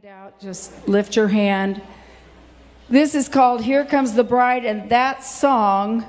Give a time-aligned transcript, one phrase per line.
[0.00, 1.82] handout, just lift your hand.
[2.88, 6.04] This is called Here Comes the Bride, and that song,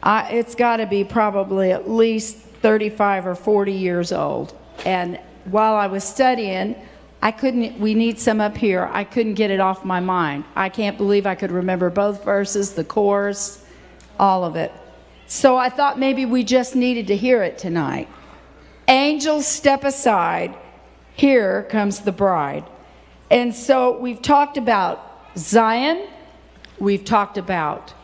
[0.00, 4.54] I, it's got to be probably at least 35 or 40 years old.
[4.84, 6.76] And while I was studying,
[7.20, 8.88] I couldn't, we need some up here.
[8.92, 10.44] I couldn't get it off my mind.
[10.54, 13.64] I can't believe I could remember both verses, the chorus,
[14.20, 14.70] all of it.
[15.26, 18.08] So I thought maybe we just needed to hear it tonight.
[18.86, 20.54] Angels step aside.
[21.14, 22.64] Here comes the bride.
[23.30, 26.08] And so we've talked about Zion,
[26.80, 27.94] we've talked about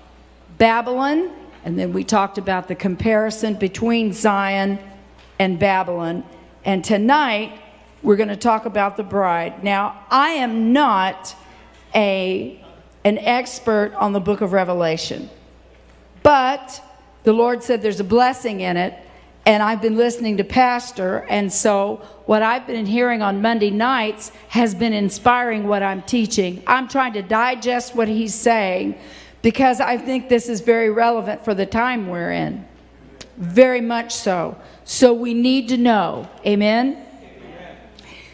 [0.57, 1.33] Babylon,
[1.65, 4.79] and then we talked about the comparison between Zion
[5.41, 6.25] and Babylon.
[6.65, 7.61] And tonight,
[8.03, 9.65] we're going to talk about the bride.
[9.65, 11.35] Now, I am not
[11.93, 12.65] a,
[13.05, 15.29] an expert on the book of Revelation,
[16.23, 16.81] but
[17.25, 18.95] the Lord said there's a blessing in it
[19.47, 24.33] and I've been listening to Pastor, and so what I've been hearing on Monday nights
[24.49, 26.65] has been inspiring what I'm teaching.
[26.67, 28.99] I'm trying to digest what he's saying
[29.43, 32.67] because I think this is very relevant for the time we're in.
[33.37, 34.61] Very much so.
[34.85, 36.29] So we need to know.
[36.45, 37.07] Amen?
[37.23, 37.77] Amen.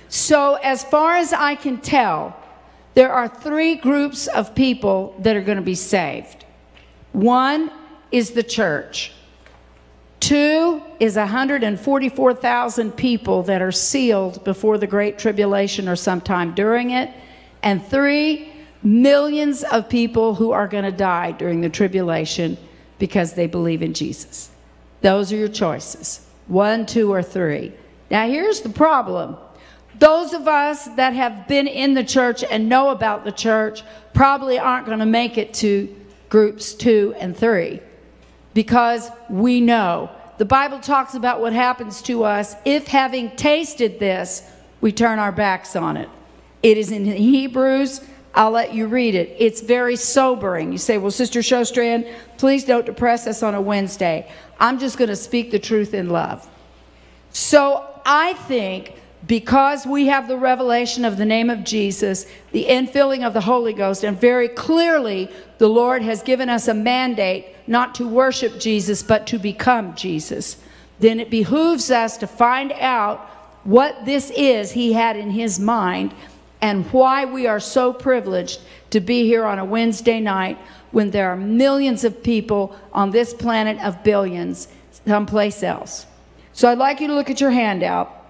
[0.09, 2.35] So, as far as I can tell,
[2.95, 6.47] there are three groups of people that are going to be saved.
[7.13, 7.71] One
[8.11, 9.13] is the church.
[10.23, 17.11] Two is 144,000 people that are sealed before the Great Tribulation or sometime during it.
[17.65, 18.53] And three,
[18.85, 22.57] millions of people who are going to die during the tribulation
[23.01, 24.51] because they believe in Jesus.
[25.01, 27.73] Those are your choices one, two, or three.
[28.09, 29.37] Now, here's the problem.
[29.99, 33.83] Those of us that have been in the church and know about the church
[34.15, 35.93] probably aren't going to make it to
[36.29, 37.81] groups two and three
[38.55, 40.11] because we know.
[40.39, 44.43] The Bible talks about what happens to us if, having tasted this,
[44.81, 46.09] we turn our backs on it.
[46.63, 48.01] It is in Hebrews.
[48.35, 49.37] I'll let you read it.
[49.39, 50.73] It's very sobering.
[50.73, 54.31] You say, Well, Sister Shostrand, please don't depress us on a Wednesday.
[54.59, 56.49] I'm just going to speak the truth in love.
[57.33, 58.95] So I think
[59.27, 63.73] because we have the revelation of the name of Jesus, the infilling of the Holy
[63.73, 69.03] Ghost, and very clearly the Lord has given us a mandate not to worship Jesus,
[69.03, 70.57] but to become Jesus,
[70.99, 73.21] then it behooves us to find out
[73.65, 76.15] what this is He had in His mind
[76.61, 80.59] and why we are so privileged to be here on a Wednesday night
[80.91, 84.69] when there are millions of people on this planet of billions
[85.07, 86.07] someplace else.
[86.53, 88.22] So I'd like you to look at your handout.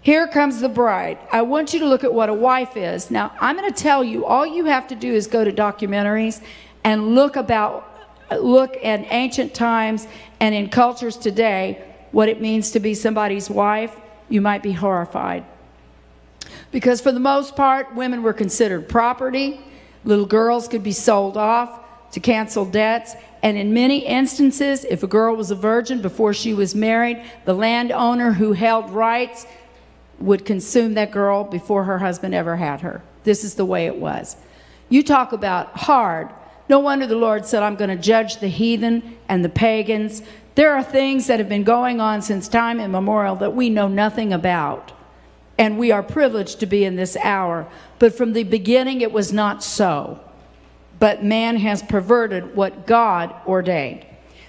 [0.00, 1.18] Here comes the bride.
[1.32, 3.10] I want you to look at what a wife is.
[3.10, 6.40] Now, I'm going to tell you, all you have to do is go to documentaries
[6.84, 7.84] and look about
[8.36, 10.06] look at ancient times
[10.38, 11.82] and in cultures today
[12.12, 13.96] what it means to be somebody's wife,
[14.28, 15.44] you might be horrified.
[16.70, 19.60] Because for the most part, women were considered property.
[20.04, 21.80] Little girls could be sold off
[22.12, 23.14] to cancel debts.
[23.42, 27.54] And in many instances, if a girl was a virgin before she was married, the
[27.54, 29.46] landowner who held rights
[30.20, 33.02] would consume that girl before her husband ever had her.
[33.24, 34.36] This is the way it was.
[34.88, 36.28] You talk about hard.
[36.68, 40.22] No wonder the Lord said, I'm going to judge the heathen and the pagans.
[40.54, 44.32] There are things that have been going on since time immemorial that we know nothing
[44.32, 44.92] about.
[45.56, 47.66] And we are privileged to be in this hour.
[47.98, 50.20] But from the beginning, it was not so.
[50.98, 54.04] But man has perverted what God ordained.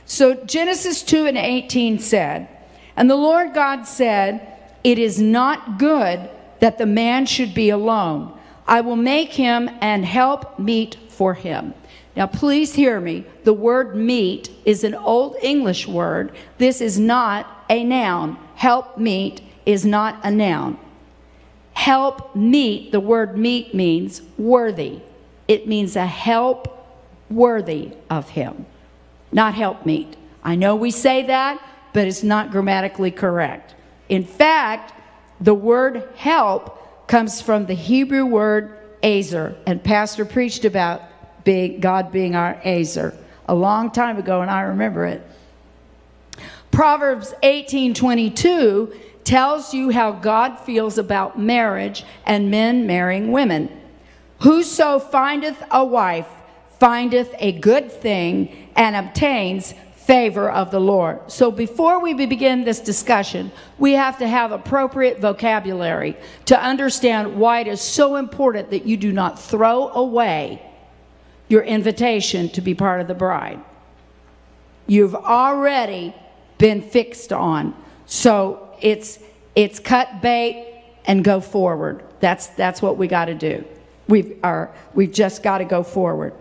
[0.06, 2.47] So Genesis 2 and 18 said,
[2.96, 6.29] And the Lord God said, It is not good
[6.59, 8.38] that the man should be alone.
[8.67, 11.73] I will make him and help meet for him.
[12.16, 13.25] Now, please hear me.
[13.44, 16.35] The word meet is an old English word.
[16.57, 18.38] This is not a noun.
[18.56, 20.78] Help meet is not a noun.
[21.73, 25.00] Help meet, the word meet means worthy.
[25.47, 26.75] It means a help
[27.29, 28.66] worthy of him,
[29.31, 30.18] not help meet.
[30.44, 31.62] I know we say that,
[31.94, 33.75] but it's not grammatically correct.
[34.09, 34.94] In fact,
[35.40, 41.04] the word help comes from the Hebrew word azer, and Pastor preached about
[41.44, 43.16] being, God being our Azer
[43.48, 45.25] a long time ago, and I remember it.
[46.72, 48.94] Proverbs 18:22
[49.24, 53.69] tells you how God feels about marriage and men marrying women.
[54.39, 56.28] Whoso findeth a wife
[56.80, 59.74] findeth a good thing and obtains
[60.09, 61.19] favor of the Lord.
[61.31, 67.59] So before we begin this discussion, we have to have appropriate vocabulary to understand why
[67.59, 70.63] it is so important that you do not throw away
[71.47, 73.59] your invitation to be part of the bride.
[74.88, 76.15] You've already
[76.57, 77.75] been fixed on.
[78.07, 79.19] So it's
[79.53, 82.03] it's cut bait and go forward.
[82.19, 83.63] That's, that's what we got to do.
[84.07, 86.33] We've, are, we've just got to go forward.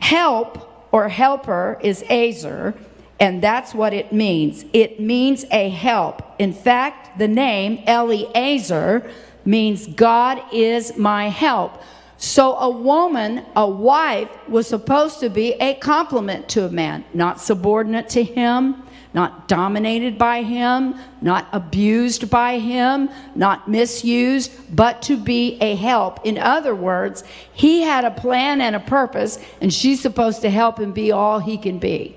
[0.00, 2.76] Help or helper is Azer,
[3.20, 4.64] and that's what it means.
[4.72, 6.22] It means a help.
[6.38, 9.10] In fact, the name Eliezer
[9.44, 11.82] means God is my help.
[12.18, 17.40] So a woman, a wife, was supposed to be a complement to a man, not
[17.40, 18.82] subordinate to him,
[19.14, 26.18] not dominated by him, not abused by him, not misused, but to be a help.
[26.26, 27.22] In other words,
[27.52, 31.38] he had a plan and a purpose, and she's supposed to help him be all
[31.38, 32.16] he can be.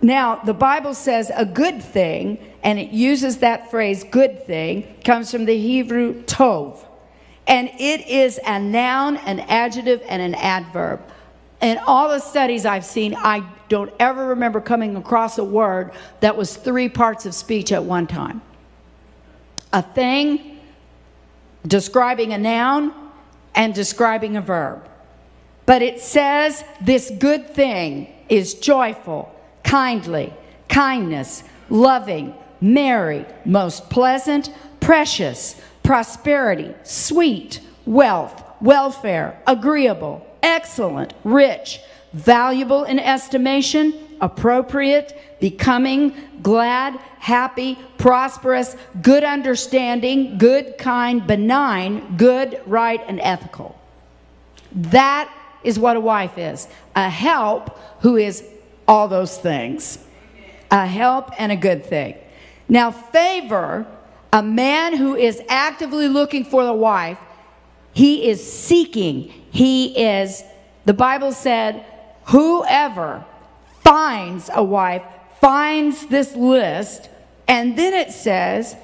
[0.00, 5.30] Now, the Bible says a good thing, and it uses that phrase good thing, comes
[5.30, 6.87] from the Hebrew tov.
[7.48, 11.00] And it is a noun, an adjective, and an adverb.
[11.62, 16.36] In all the studies I've seen, I don't ever remember coming across a word that
[16.36, 18.42] was three parts of speech at one time
[19.72, 20.60] a thing,
[21.66, 22.92] describing a noun,
[23.54, 24.88] and describing a verb.
[25.66, 29.34] But it says this good thing is joyful,
[29.64, 30.32] kindly,
[30.68, 34.50] kindness, loving, merry, most pleasant,
[34.80, 41.80] precious, prosperity, sweet, wealth, welfare, agreeable, excellent, rich,
[42.12, 46.12] valuable in estimation, appropriate, becoming,
[46.42, 53.74] glad, happy, prosperous, good understanding, good, kind, benign, good, right, and ethical.
[54.72, 58.44] That is what a wife is a help who is
[58.86, 60.04] all those things.
[60.70, 62.14] A help and a good thing.
[62.68, 63.86] Now, favor,
[64.32, 67.18] a man who is actively looking for the wife,
[67.92, 70.42] he is seeking, he is,
[70.84, 71.84] the Bible said,
[72.24, 73.24] whoever
[73.80, 75.02] finds a wife
[75.40, 77.08] finds this list,
[77.46, 78.76] and then it says,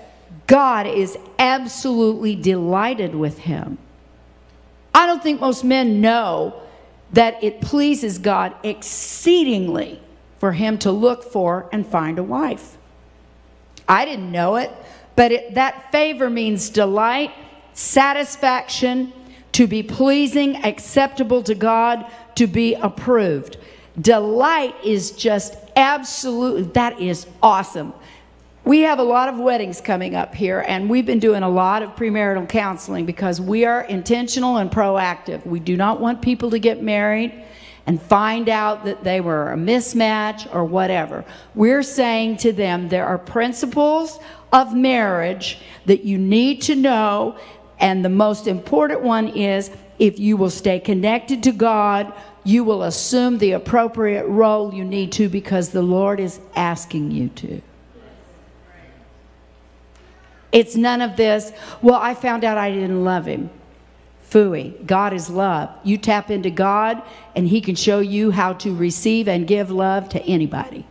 [0.47, 3.79] God is absolutely delighted with him.
[4.95, 6.61] I don't think most men know
[7.13, 10.01] that it pleases God exceedingly
[10.39, 12.77] for him to look for and find a wife.
[13.89, 14.71] I didn't know it,
[15.17, 17.33] but it, that favor means delight,
[17.73, 19.13] satisfaction,
[19.53, 23.57] to be pleasing, acceptable to God, to be approved.
[24.01, 27.93] Delight is just absolutely, that is awesome.
[28.65, 31.83] We have a lot of weddings coming up here, and we've been doing a lot
[31.83, 35.47] of premarital counseling because we are intentional and proactive.
[35.47, 37.45] We do not want people to get married
[37.87, 41.25] and find out that they were a mismatch or whatever.
[41.55, 44.19] We're saying to them there are principles
[44.55, 47.37] of marriage that you need to know,
[47.81, 52.13] and the most important one is if you will stay connected to God,
[52.45, 57.29] you will assume the appropriate role you need to because the Lord is asking you
[57.31, 57.61] to.
[60.53, 61.51] It's none of this,
[61.83, 63.51] well, I found out I didn't love him.
[64.31, 64.87] Fooey.
[64.87, 65.71] God is love.
[65.83, 67.03] You tap into God,
[67.37, 70.87] and He can show you how to receive and give love to anybody.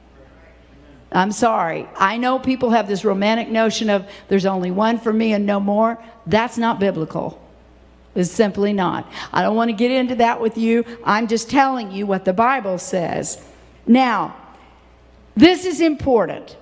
[1.14, 1.88] I'm sorry.
[1.96, 5.60] I know people have this romantic notion of there's only one for me and no
[5.60, 6.04] more.
[6.26, 7.40] That's not biblical.
[8.16, 9.12] It's simply not.
[9.32, 10.86] I don't want to get into that with you.
[11.04, 13.44] I'm just telling you what the Bible says.
[13.88, 14.36] Now,
[15.36, 16.58] this is important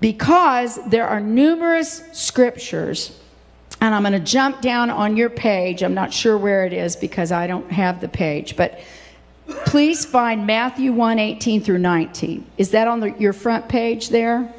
[0.00, 3.18] because there are numerous scriptures,
[3.80, 5.82] and I'm going to jump down on your page.
[5.82, 8.80] I'm not sure where it is because I don't have the page, but
[9.46, 12.46] please find Matthew 1 18 through 19.
[12.58, 14.52] Is that on the, your front page there?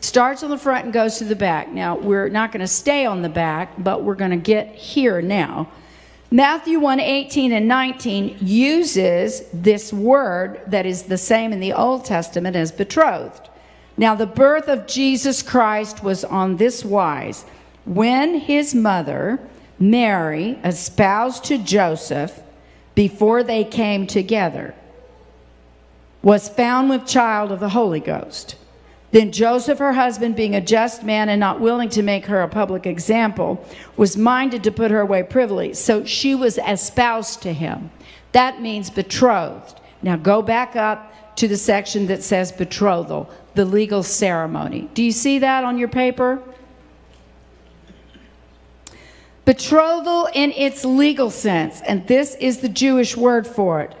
[0.00, 1.70] Starts on the front and goes to the back.
[1.70, 5.22] Now, we're not going to stay on the back, but we're going to get here
[5.22, 5.68] now.
[6.30, 12.04] Matthew 1 18 and 19 uses this word that is the same in the Old
[12.04, 13.48] Testament as betrothed.
[13.96, 17.44] Now, the birth of Jesus Christ was on this wise.
[17.84, 19.38] When his mother,
[19.78, 22.42] Mary, espoused to Joseph
[22.94, 24.74] before they came together,
[26.22, 28.56] was found with child of the Holy Ghost.
[29.10, 32.48] Then Joseph, her husband, being a just man and not willing to make her a
[32.48, 33.64] public example,
[33.96, 35.72] was minded to put her away privily.
[35.74, 37.90] So she was espoused to him.
[38.32, 39.80] That means betrothed.
[40.02, 44.88] Now go back up to the section that says betrothal the legal ceremony.
[44.94, 46.42] Do you see that on your paper?
[49.44, 53.94] Betrothal in its legal sense, and this is the Jewish word for it,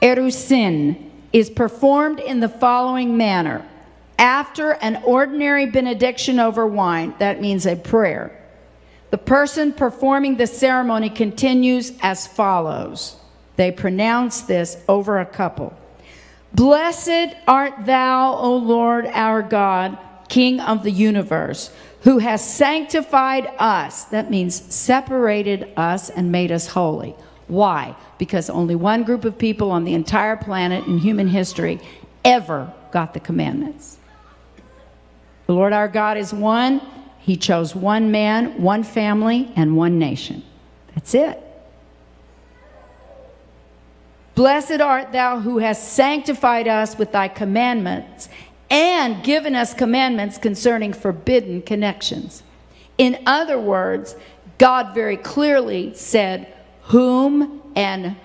[0.00, 3.66] erusin, is performed in the following manner.
[4.18, 8.40] After an ordinary benediction over wine, that means a prayer,
[9.10, 13.16] the person performing the ceremony continues as follows.
[13.56, 15.76] They pronounce this over a couple.
[16.52, 19.98] Blessed art thou, O Lord our God,
[20.28, 21.72] King of the universe,
[22.04, 24.04] who has sanctified us.
[24.04, 27.14] That means separated us and made us holy.
[27.48, 27.96] Why?
[28.18, 31.80] Because only one group of people on the entire planet in human history
[32.24, 33.98] ever got the commandments.
[35.46, 36.80] The Lord our God is one.
[37.18, 40.42] He chose one man, one family, and one nation.
[40.94, 41.40] That's it.
[44.34, 48.28] Blessed art thou who hast sanctified us with thy commandments
[48.74, 52.42] and given us commandments concerning forbidden connections.
[52.98, 54.16] In other words,
[54.58, 56.52] God very clearly said
[56.82, 58.16] whom and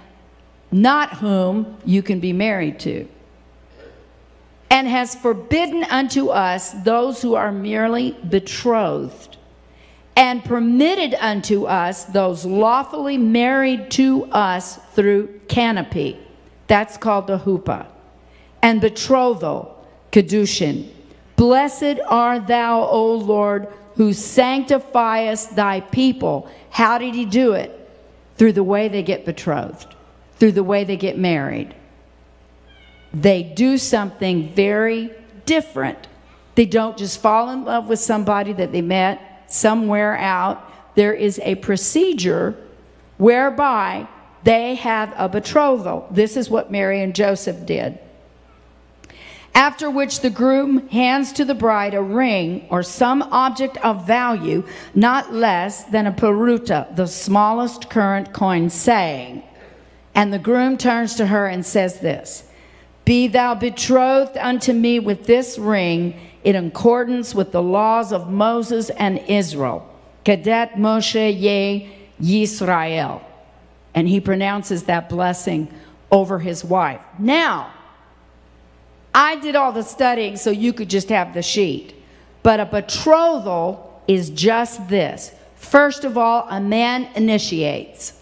[0.72, 3.08] not whom you can be married to,
[4.72, 9.38] and has forbidden unto us those who are merely betrothed,
[10.15, 16.18] and permitted unto us those lawfully married to us through canopy.
[16.65, 17.86] That's called the huppah,
[18.63, 19.75] and betrothal
[20.11, 20.89] Kedushin.
[21.35, 26.49] Blessed art thou, O Lord, who sanctifiest thy people.
[26.69, 27.75] How did he do it?
[28.37, 29.93] Through the way they get betrothed,
[30.37, 31.75] through the way they get married.
[33.13, 35.11] They do something very
[35.45, 36.07] different.
[36.55, 40.71] They don't just fall in love with somebody that they met somewhere out.
[40.95, 42.55] There is a procedure
[43.17, 44.07] whereby
[44.43, 46.07] they have a betrothal.
[46.11, 47.99] This is what Mary and Joseph did.
[49.59, 54.63] After which the groom hands to the bride a ring or some object of value
[54.95, 59.43] not less than a peruta, the smallest current coin, saying,
[60.15, 62.49] And the groom turns to her and says this
[63.03, 68.89] Be thou betrothed unto me with this ring in accordance with the laws of Moses
[68.91, 69.85] and Israel.
[70.23, 73.21] Kedet Moshe Ye Yisrael.
[73.93, 75.67] And he pronounces that blessing
[76.13, 77.01] over his wife.
[77.19, 77.73] Now,
[79.19, 81.93] I did all the studying so you could just have the sheet.
[82.41, 85.33] But a betrothal is just this.
[85.57, 88.13] First of all, a man initiates.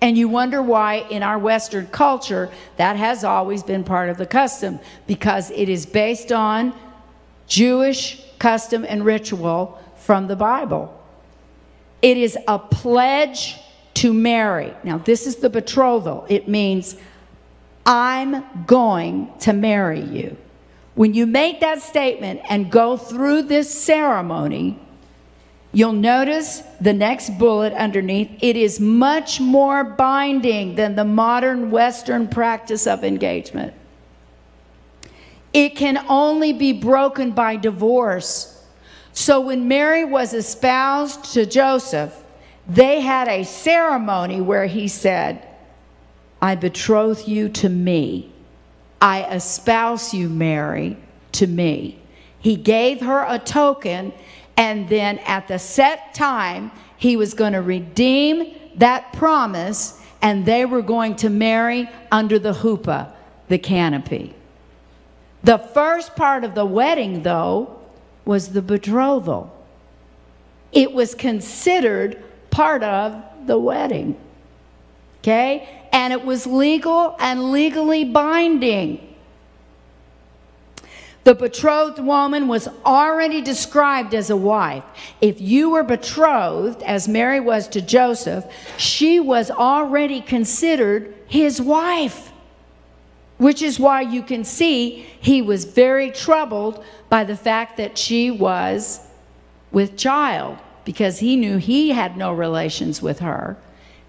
[0.00, 4.26] And you wonder why in our Western culture that has always been part of the
[4.26, 6.72] custom because it is based on
[7.48, 10.96] Jewish custom and ritual from the Bible.
[12.00, 13.56] It is a pledge
[13.94, 14.72] to marry.
[14.84, 16.26] Now, this is the betrothal.
[16.28, 16.94] It means
[17.92, 20.36] I'm going to marry you.
[20.94, 24.78] When you make that statement and go through this ceremony,
[25.72, 28.30] you'll notice the next bullet underneath.
[28.40, 33.74] It is much more binding than the modern Western practice of engagement.
[35.52, 38.64] It can only be broken by divorce.
[39.12, 42.14] So when Mary was espoused to Joseph,
[42.68, 45.44] they had a ceremony where he said,
[46.42, 48.32] I betroth you to me.
[49.00, 50.96] I espouse you, Mary,
[51.32, 51.98] to me.
[52.38, 54.12] He gave her a token,
[54.56, 60.64] and then at the set time, he was going to redeem that promise, and they
[60.64, 63.12] were going to marry under the huppah,
[63.48, 64.34] the canopy.
[65.42, 67.80] The first part of the wedding, though,
[68.24, 69.56] was the betrothal.
[70.72, 74.16] It was considered part of the wedding.
[75.20, 75.79] Okay?
[75.92, 79.06] And it was legal and legally binding.
[81.24, 84.84] The betrothed woman was already described as a wife.
[85.20, 88.44] If you were betrothed, as Mary was to Joseph,
[88.78, 92.32] she was already considered his wife.
[93.36, 98.30] Which is why you can see he was very troubled by the fact that she
[98.30, 99.00] was
[99.72, 103.56] with child, because he knew he had no relations with her.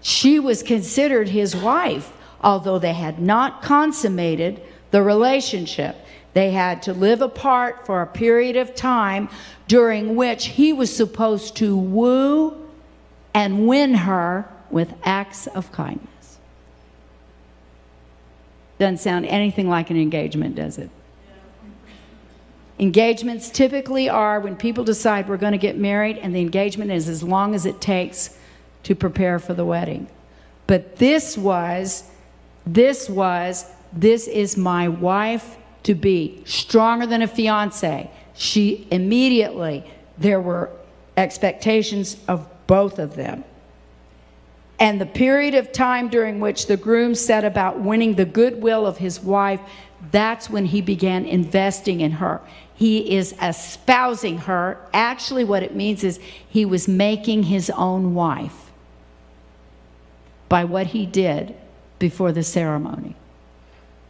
[0.02, 5.96] She was considered his wife, although they had not consummated the relationship.
[6.34, 9.28] They had to live apart for a period of time
[9.68, 12.68] during which he was supposed to woo
[13.32, 16.38] and win her with acts of kindness.
[18.78, 20.90] Doesn't sound anything like an engagement, does it?
[22.78, 27.08] Engagements typically are when people decide we're going to get married, and the engagement is
[27.08, 28.36] as long as it takes
[28.84, 30.08] to prepare for the wedding.
[30.66, 32.04] But this was,
[32.66, 38.10] this was, this is my wife to be, stronger than a fiance.
[38.34, 39.84] She immediately,
[40.18, 40.70] there were
[41.16, 43.44] expectations of both of them.
[44.78, 48.98] And the period of time during which the groom set about winning the goodwill of
[48.98, 49.60] his wife,
[50.10, 52.40] that's when he began investing in her.
[52.74, 54.78] He is espousing her.
[54.92, 58.61] Actually, what it means is he was making his own wife
[60.52, 61.54] by what he did
[61.98, 63.16] before the ceremony.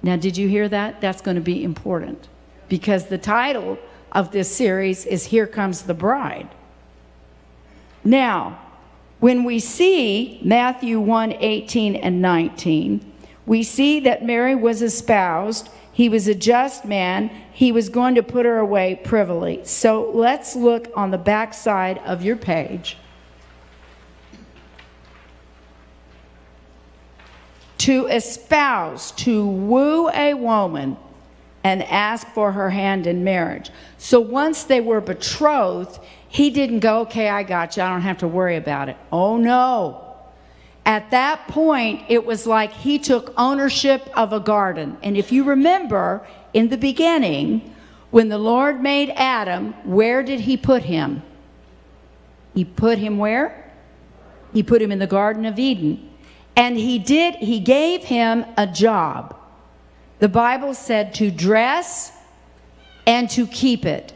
[0.03, 1.01] Now, did you hear that?
[1.01, 2.27] That's going to be important
[2.69, 3.79] because the title
[4.11, 6.49] of this series is Here Comes the Bride.
[8.03, 8.59] Now,
[9.21, 13.13] when we see Matthew 1 18 and 19,
[13.47, 15.69] we see that Mary was espoused.
[15.93, 17.31] He was a just man.
[17.53, 19.61] He was going to put her away privily.
[19.63, 22.97] So let's look on the back side of your page.
[27.83, 30.97] To espouse, to woo a woman
[31.65, 33.71] and ask for her hand in marriage.
[33.99, 35.99] So once they were betrothed,
[36.29, 37.83] he didn't go, okay, I got you.
[37.83, 38.97] I don't have to worry about it.
[39.11, 40.17] Oh, no.
[40.87, 44.97] At that point, it was like he took ownership of a garden.
[45.03, 47.75] And if you remember, in the beginning,
[48.13, 51.23] when the Lord made Adam, where did he put him?
[52.55, 53.73] He put him where?
[54.53, 56.11] He put him in the Garden of Eden.
[56.57, 59.37] And he did, he gave him a job.
[60.19, 62.13] The Bible said to dress
[63.07, 64.13] and to keep it.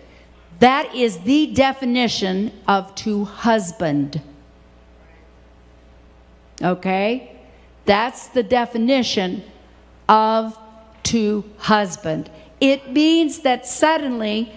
[0.59, 4.23] That is the definition of to husband.
[6.63, 7.37] Okay?
[7.85, 9.45] That's the definition
[10.09, 10.59] of
[11.05, 12.31] to husband.
[12.61, 14.53] It means that suddenly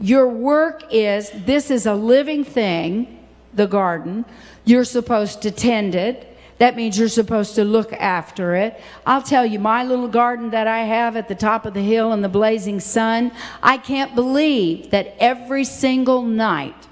[0.00, 3.24] your work is this is a living thing,
[3.54, 4.24] the garden.
[4.64, 6.31] You're supposed to tend it.
[6.62, 8.80] That means you're supposed to look after it.
[9.04, 12.12] I'll tell you, my little garden that I have at the top of the hill
[12.12, 16.86] in the blazing sun, I can't believe that every single night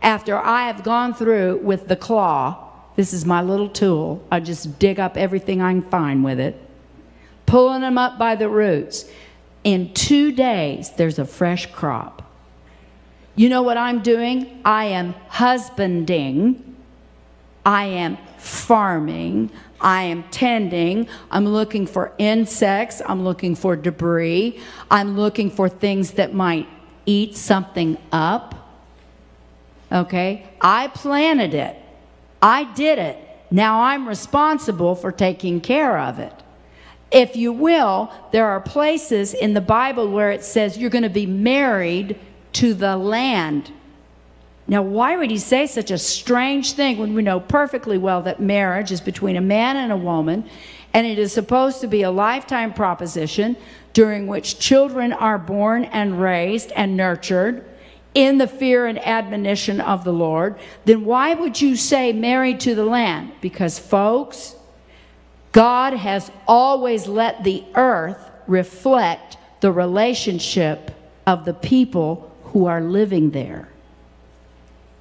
[0.00, 4.78] after I have gone through with the claw, this is my little tool, I just
[4.78, 6.54] dig up everything I can find with it,
[7.44, 9.04] pulling them up by the roots.
[9.64, 12.22] In two days, there's a fresh crop.
[13.34, 14.60] You know what I'm doing?
[14.64, 16.68] I am husbanding
[17.68, 19.50] I am farming.
[19.80, 21.08] I am tending.
[21.30, 23.00] I'm looking for insects.
[23.06, 24.60] I'm looking for debris.
[24.90, 26.68] I'm looking for things that might
[27.06, 28.54] eat something up.
[29.90, 30.48] Okay?
[30.60, 31.76] I planted it.
[32.42, 33.18] I did it.
[33.50, 36.32] Now I'm responsible for taking care of it.
[37.10, 41.08] If you will, there are places in the Bible where it says you're going to
[41.08, 42.18] be married
[42.54, 43.72] to the land.
[44.70, 48.38] Now, why would he say such a strange thing when we know perfectly well that
[48.38, 50.44] marriage is between a man and a woman
[50.92, 53.56] and it is supposed to be a lifetime proposition
[53.94, 57.64] during which children are born and raised and nurtured
[58.14, 60.58] in the fear and admonition of the Lord?
[60.84, 63.32] Then why would you say married to the land?
[63.40, 64.54] Because, folks,
[65.52, 70.90] God has always let the earth reflect the relationship
[71.26, 73.68] of the people who are living there.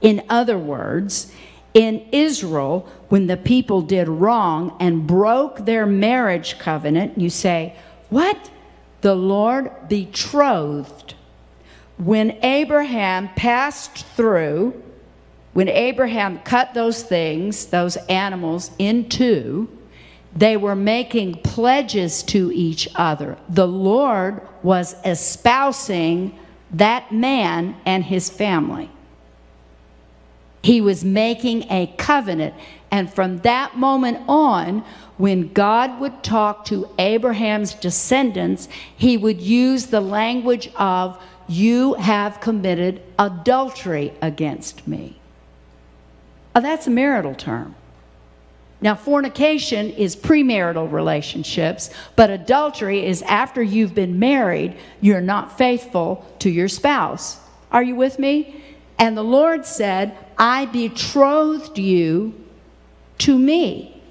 [0.01, 1.31] In other words,
[1.73, 7.75] in Israel, when the people did wrong and broke their marriage covenant, you say,
[8.09, 8.49] What?
[9.01, 11.13] The Lord betrothed.
[11.97, 14.81] When Abraham passed through,
[15.53, 19.67] when Abraham cut those things, those animals, in two,
[20.35, 23.37] they were making pledges to each other.
[23.49, 26.37] The Lord was espousing
[26.71, 28.91] that man and his family.
[30.67, 32.53] He was making a covenant.
[32.91, 34.83] And from that moment on,
[35.15, 42.41] when God would talk to Abraham's descendants, he would use the language of, You have
[42.41, 45.17] committed adultery against me.
[46.53, 47.73] Oh, that's a marital term.
[48.81, 56.25] Now, fornication is premarital relationships, but adultery is after you've been married, you're not faithful
[56.39, 57.39] to your spouse.
[57.71, 58.65] Are you with me?
[58.99, 62.33] And the Lord said, I betrothed you
[63.19, 64.01] to me.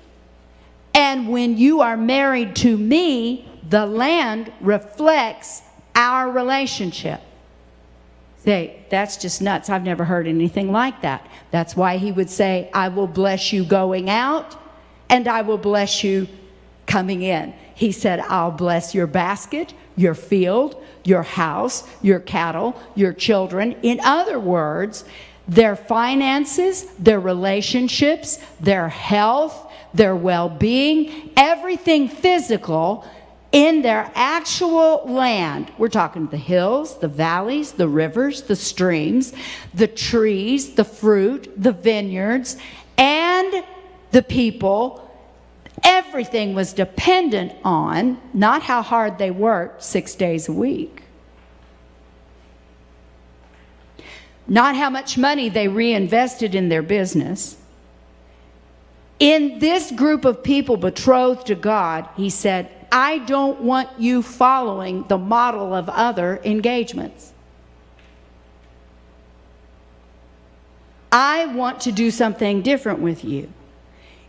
[0.94, 5.62] And when you are married to me, the land reflects
[5.94, 7.20] our relationship.
[8.38, 9.68] Say, that's just nuts.
[9.68, 11.26] I've never heard anything like that.
[11.50, 14.56] That's why he would say, I will bless you going out
[15.08, 16.28] and I will bless you
[16.86, 17.52] coming in.
[17.74, 23.76] He said, I'll bless your basket, your field, your house, your cattle, your children.
[23.82, 25.04] In other words,
[25.48, 33.06] their finances, their relationships, their health, their well being, everything physical
[33.52, 35.72] in their actual land.
[35.78, 39.32] We're talking the hills, the valleys, the rivers, the streams,
[39.72, 42.56] the trees, the fruit, the vineyards,
[42.98, 43.64] and
[44.10, 45.05] the people.
[45.86, 51.06] Everything was dependent on not how hard they worked six days a week
[54.48, 57.56] not how much money they reinvested in their business.
[59.18, 65.04] In this group of people betrothed to God, he said, I don't want you following
[65.08, 67.32] the model of other engagements.
[71.10, 73.50] I want to do something different with you.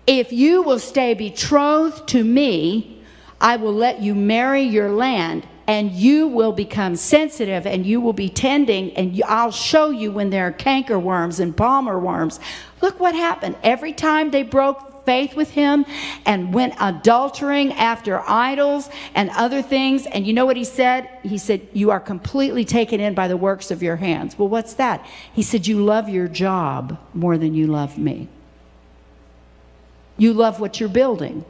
[0.08, 3.04] If you will stay betrothed to me,
[3.42, 8.14] I will let you marry your land and you will become sensitive and you will
[8.14, 12.40] be tending and I'll show you when there are canker worms and palmer worms.
[12.82, 13.58] Look what happened.
[13.64, 15.86] Every time they broke faith with him
[16.26, 20.06] and went adultering after idols and other things.
[20.06, 21.10] And you know what he said?
[21.24, 24.38] He said, You are completely taken in by the works of your hands.
[24.38, 25.06] Well, what's that?
[25.32, 28.28] He said, You love your job more than you love me.
[30.18, 31.46] You love what you're building.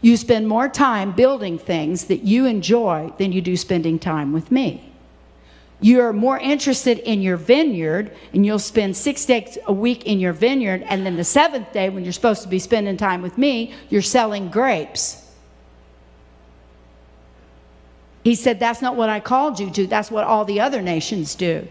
[0.00, 4.50] You spend more time building things that you enjoy than you do spending time with
[4.52, 4.92] me.
[5.80, 10.32] You're more interested in your vineyard, and you'll spend six days a week in your
[10.32, 13.74] vineyard, and then the seventh day, when you're supposed to be spending time with me,
[13.88, 15.24] you're selling grapes.
[18.24, 21.36] He said, That's not what I called you to, that's what all the other nations
[21.36, 21.66] do.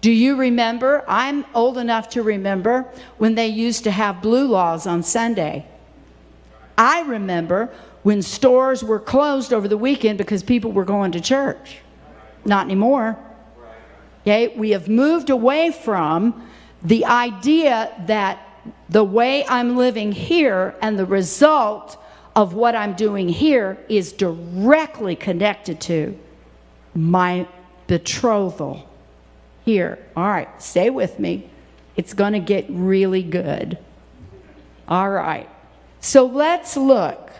[0.00, 1.04] Do you remember?
[1.08, 2.86] I'm old enough to remember
[3.18, 5.66] when they used to have blue laws on Sunday.
[6.78, 7.70] I remember
[8.02, 11.78] when stores were closed over the weekend because people were going to church.
[12.44, 13.18] Not anymore.
[14.22, 16.48] Okay, we have moved away from
[16.82, 18.40] the idea that
[18.88, 21.96] the way I'm living here and the result
[22.34, 26.18] of what I'm doing here is directly connected to
[26.94, 27.46] my
[27.86, 28.88] betrothal
[29.66, 29.98] here.
[30.16, 31.50] All right, stay with me.
[31.96, 33.78] It's going to get really good.
[34.88, 35.48] All right.
[36.00, 37.30] So let's look.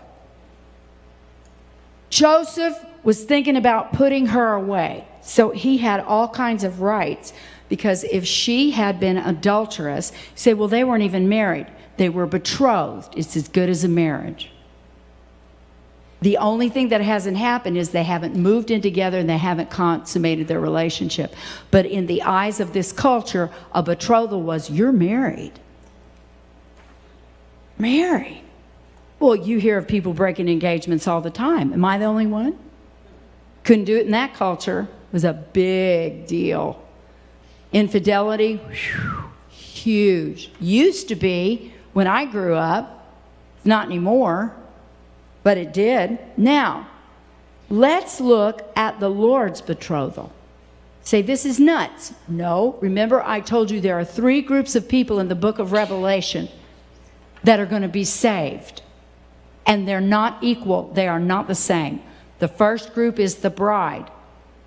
[2.10, 5.06] Joseph was thinking about putting her away.
[5.22, 7.32] So he had all kinds of rights
[7.68, 11.66] because if she had been adulterous, say, well, they weren't even married.
[11.96, 13.14] They were betrothed.
[13.16, 14.50] It's as good as a marriage.
[16.22, 19.70] The only thing that hasn't happened is they haven't moved in together and they haven't
[19.70, 21.34] consummated their relationship.
[21.70, 25.52] But in the eyes of this culture, a betrothal was you're married.
[27.78, 28.42] Married.
[29.18, 31.72] Well, you hear of people breaking engagements all the time.
[31.72, 32.58] Am I the only one?
[33.64, 34.88] Couldn't do it in that culture.
[34.90, 36.82] It was a big deal.
[37.72, 38.60] Infidelity,
[39.50, 40.50] huge.
[40.60, 43.12] Used to be when I grew up,
[43.64, 44.54] not anymore
[45.46, 46.18] but it did.
[46.36, 46.88] Now,
[47.70, 50.32] let's look at the Lord's betrothal.
[51.02, 52.12] Say, this is nuts.
[52.26, 55.70] No, remember, I told you there are three groups of people in the book of
[55.70, 56.48] Revelation
[57.44, 58.82] that are going to be saved.
[59.64, 62.02] And they're not equal, they are not the same.
[62.40, 64.10] The first group is the bride.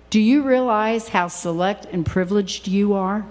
[0.08, 3.26] Do you realize how select and privileged you are?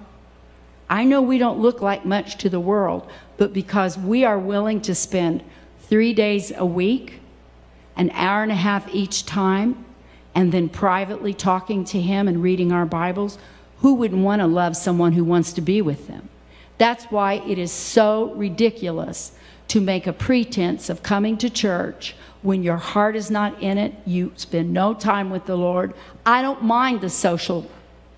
[0.88, 4.82] I know we don't look like much to the world, but because we are willing
[4.82, 5.44] to spend
[5.88, 7.19] three days a week
[8.00, 9.84] an hour and a half each time,
[10.34, 13.38] and then privately talking to Him and reading our Bibles,
[13.80, 16.30] who wouldn't want to love someone who wants to be with them?
[16.78, 19.34] That's why it is so ridiculous
[19.68, 23.94] to make a pretense of coming to church when your heart is not in it.
[24.06, 25.94] You spend no time with the Lord.
[26.26, 27.70] I don't mind the social,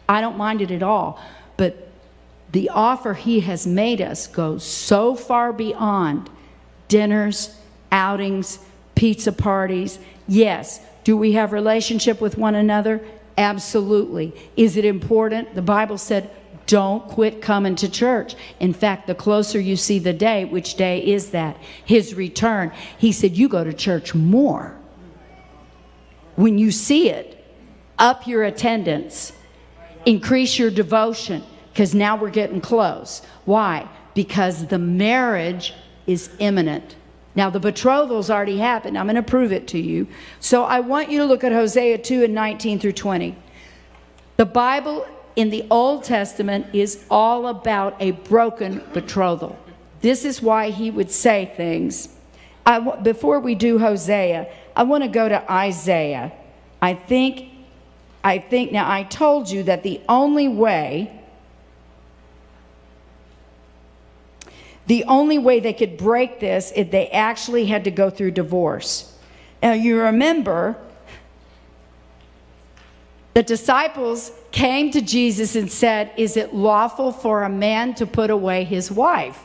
[0.08, 1.20] I don't mind it at all.
[1.58, 1.88] But
[2.52, 6.30] the offer He has made us goes so far beyond
[6.88, 7.58] dinners,
[7.92, 8.60] outings,
[9.02, 9.98] pizza parties.
[10.28, 10.80] Yes.
[11.04, 13.04] Do we have relationship with one another?
[13.36, 14.32] Absolutely.
[14.56, 15.56] Is it important?
[15.56, 16.30] The Bible said,
[16.68, 18.36] don't quit coming to church.
[18.60, 21.58] In fact, the closer you see the day, which day is that?
[21.84, 22.72] His return.
[22.96, 24.78] He said, You go to church more.
[26.36, 27.44] When you see it,
[27.98, 29.34] up your attendance,
[30.06, 31.42] increase your devotion,
[31.74, 33.24] because now we're getting close.
[33.46, 33.90] Why?
[34.14, 35.74] Because the marriage
[36.06, 36.96] is imminent.
[37.36, 38.98] Now, the betrothal's already happened.
[38.98, 40.08] I'm going to prove it to you.
[40.40, 43.36] So I want you to look at Hosea 2 and 19 through 20.
[44.38, 49.58] The Bible in the Old Testament is all about a broken betrothal.
[50.02, 52.10] This is why he would say things.
[52.66, 56.34] I, before we do Hosea, I want to go to Isaiah.
[56.82, 57.50] I think,
[58.24, 61.21] I think, now I told you that the only way
[64.92, 69.18] The only way they could break this is they actually had to go through divorce.
[69.64, 70.76] Now, you remember
[73.34, 78.30] the disciples came to Jesus and said, Is it lawful for a man to put
[78.30, 79.40] away his wife?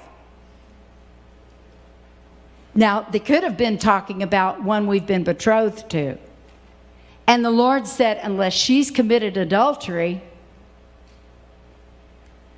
[2.74, 6.18] Now, they could have been talking about one we've been betrothed to.
[7.28, 10.22] And the Lord said, Unless she's committed adultery,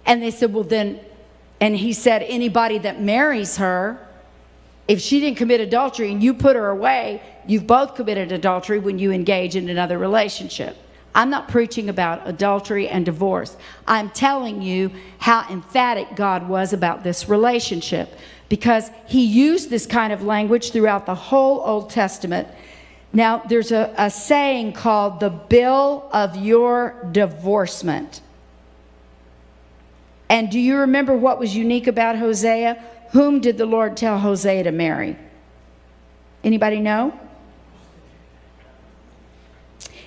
[0.07, 1.01] and they said, Well, then
[1.61, 4.07] and he said, anybody that marries her,
[4.87, 8.99] if she didn't commit adultery and you put her away, you've both committed adultery when
[8.99, 10.77] you engage in another relationship.
[11.15, 13.57] I'm not preaching about adultery and divorce.
[13.87, 18.15] I'm telling you how emphatic God was about this relationship
[18.49, 22.49] because he used this kind of language throughout the whole Old Testament.
[23.13, 28.21] Now, there's a, a saying called the bill of your divorcement.
[30.29, 32.83] And do you remember what was unique about Hosea?
[33.13, 35.17] Whom did the Lord tell Hosea to marry?
[36.45, 37.19] Anybody know?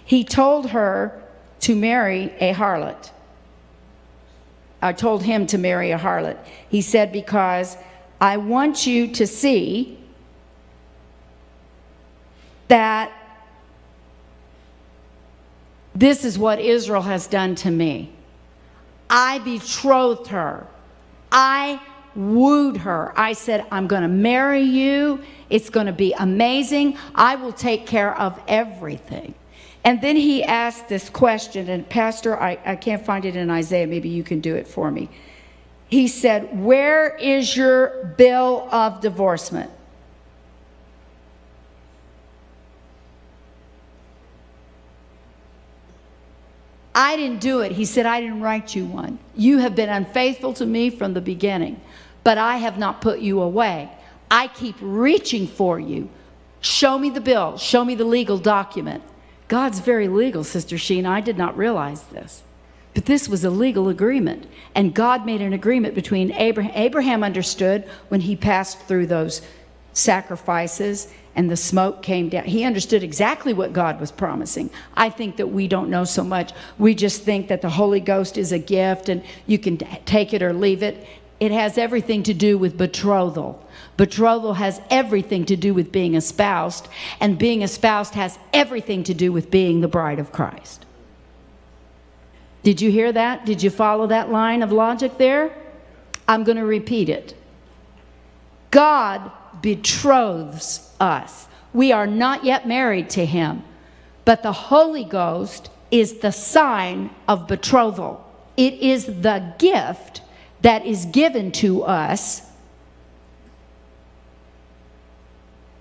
[0.03, 1.21] He told her
[1.62, 3.12] to marry a harlot.
[4.81, 6.38] I told him to marry a harlot.
[6.69, 7.77] He said, Because
[8.19, 9.97] I want you to see
[12.67, 13.12] that
[15.93, 18.12] this is what Israel has done to me.
[19.12, 20.65] I betrothed her.
[21.32, 21.82] I
[22.15, 23.13] wooed her.
[23.15, 25.21] I said, I'm going to marry you.
[25.50, 26.97] It's going to be amazing.
[27.13, 29.34] I will take care of everything.
[29.84, 33.88] And then he asked this question, and Pastor, I, I can't find it in Isaiah.
[33.88, 35.10] Maybe you can do it for me.
[35.89, 39.71] He said, Where is your bill of divorcement?
[46.93, 47.71] I didn't do it.
[47.71, 49.19] He said, I didn't write you one.
[49.36, 51.80] You have been unfaithful to me from the beginning,
[52.23, 53.89] but I have not put you away.
[54.30, 56.10] I keep reaching for you.
[56.60, 59.04] Show me the bill, show me the legal document.
[59.47, 61.06] God's very legal, Sister Sheen.
[61.06, 62.43] I did not realize this.
[62.93, 64.47] But this was a legal agreement.
[64.75, 66.71] And God made an agreement between Abraham.
[66.75, 69.41] Abraham understood when he passed through those
[69.93, 72.43] sacrifices and the smoke came down.
[72.43, 74.69] He understood exactly what God was promising.
[74.95, 76.51] I think that we don't know so much.
[76.77, 80.43] We just think that the Holy Ghost is a gift and you can take it
[80.43, 81.08] or leave it.
[81.39, 83.67] It has everything to do with betrothal.
[83.97, 86.88] Betrothal has everything to do with being espoused,
[87.19, 90.86] and being espoused has everything to do with being the bride of Christ.
[92.62, 93.45] Did you hear that?
[93.45, 95.51] Did you follow that line of logic there?
[96.27, 97.36] I'm going to repeat it.
[98.69, 101.48] God betroths us.
[101.74, 103.64] We are not yet married to him,
[104.26, 108.26] but the Holy Ghost is the sign of betrothal.
[108.58, 110.22] It is the gift
[110.62, 112.44] that is given to us.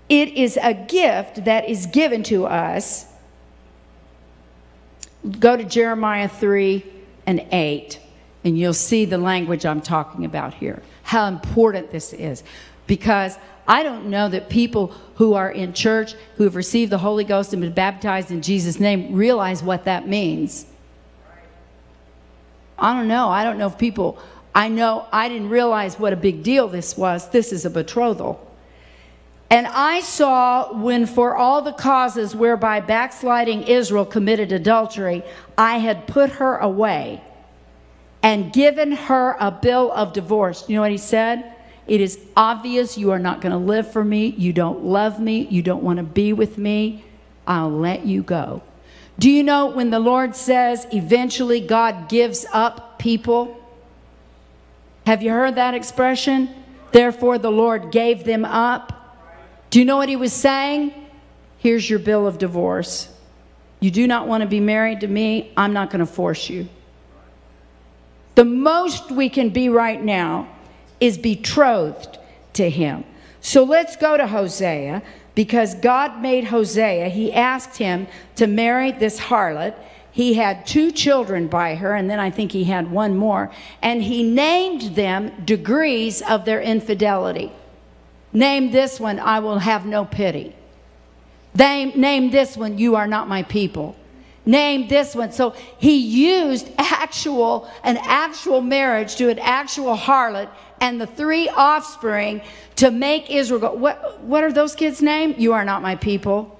[0.09, 3.05] It is a gift that is given to us.
[5.39, 6.83] Go to Jeremiah 3
[7.25, 7.99] and 8,
[8.43, 12.43] and you'll see the language I'm talking about here, how important this is.
[12.91, 13.37] Because
[13.69, 17.53] I don't know that people who are in church, who have received the Holy Ghost
[17.53, 20.65] and been baptized in Jesus' name, realize what that means.
[22.77, 23.29] I don't know.
[23.29, 24.19] I don't know if people,
[24.53, 27.29] I know I didn't realize what a big deal this was.
[27.29, 28.45] This is a betrothal.
[29.49, 35.23] And I saw when, for all the causes whereby backsliding Israel committed adultery,
[35.57, 37.23] I had put her away
[38.21, 40.67] and given her a bill of divorce.
[40.67, 41.55] You know what he said?
[41.91, 44.27] It is obvious you are not going to live for me.
[44.27, 45.45] You don't love me.
[45.47, 47.03] You don't want to be with me.
[47.45, 48.63] I'll let you go.
[49.19, 53.61] Do you know when the Lord says eventually God gives up people?
[55.05, 56.47] Have you heard that expression?
[56.93, 59.17] Therefore, the Lord gave them up.
[59.69, 60.93] Do you know what he was saying?
[61.57, 63.09] Here's your bill of divorce.
[63.81, 65.51] You do not want to be married to me.
[65.57, 66.69] I'm not going to force you.
[68.35, 70.47] The most we can be right now
[71.01, 72.17] is betrothed
[72.53, 73.03] to him.
[73.41, 75.01] So let's go to Hosea
[75.35, 79.75] because God made Hosea, he asked him to marry this harlot.
[80.11, 83.49] He had two children by her, and then I think he had one more,
[83.81, 87.51] and he named them degrees of their infidelity.
[88.33, 90.53] Name this one, I will have no pity.
[91.55, 93.95] Name, name this one, you are not my people.
[94.45, 95.31] Name this one.
[95.31, 100.49] So he used actual, an actual marriage to an actual harlot
[100.79, 102.41] and the three offspring
[102.77, 103.73] to make Israel go.
[103.73, 105.35] What, what are those kids' name?
[105.37, 106.59] You are not my people.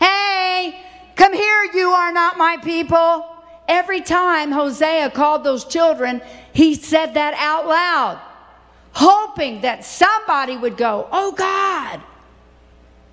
[0.00, 0.80] Hey,
[1.14, 3.28] come here, you are not my people.
[3.68, 6.20] Every time Hosea called those children,
[6.52, 8.20] he said that out loud,
[8.92, 12.02] hoping that somebody would go, Oh God,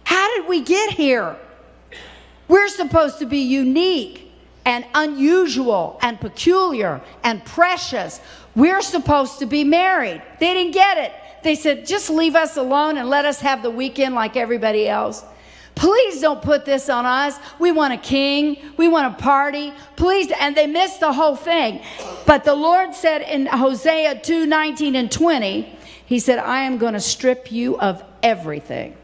[0.03, 1.37] how did we get here?
[2.49, 4.29] We're supposed to be unique
[4.65, 8.19] and unusual and peculiar and precious.
[8.55, 10.21] We're supposed to be married.
[10.39, 11.13] They didn't get it.
[11.43, 15.23] They said, just leave us alone and let us have the weekend like everybody else.
[15.75, 17.39] Please don't put this on us.
[17.57, 18.57] We want a king.
[18.75, 19.71] We want a party.
[19.95, 20.29] Please.
[20.37, 21.81] And they missed the whole thing.
[22.25, 26.95] But the Lord said in Hosea 2 19 and 20, He said, I am going
[26.95, 28.97] to strip you of everything.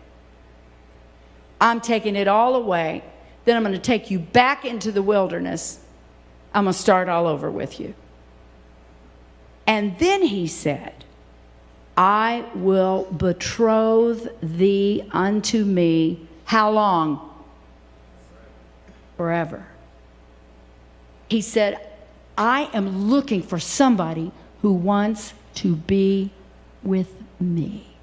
[1.62, 3.03] I'm taking it all away.
[3.45, 5.79] Then I'm going to take you back into the wilderness
[6.55, 7.93] I'm going to start all over with you.
[9.67, 11.03] And then he said,
[11.97, 16.29] I will betroth thee unto me.
[16.45, 17.43] How long?
[19.17, 19.65] Forever.
[21.27, 21.89] He said,
[22.38, 24.31] I am looking for somebody
[24.62, 26.31] who wants to be
[26.84, 27.94] with me.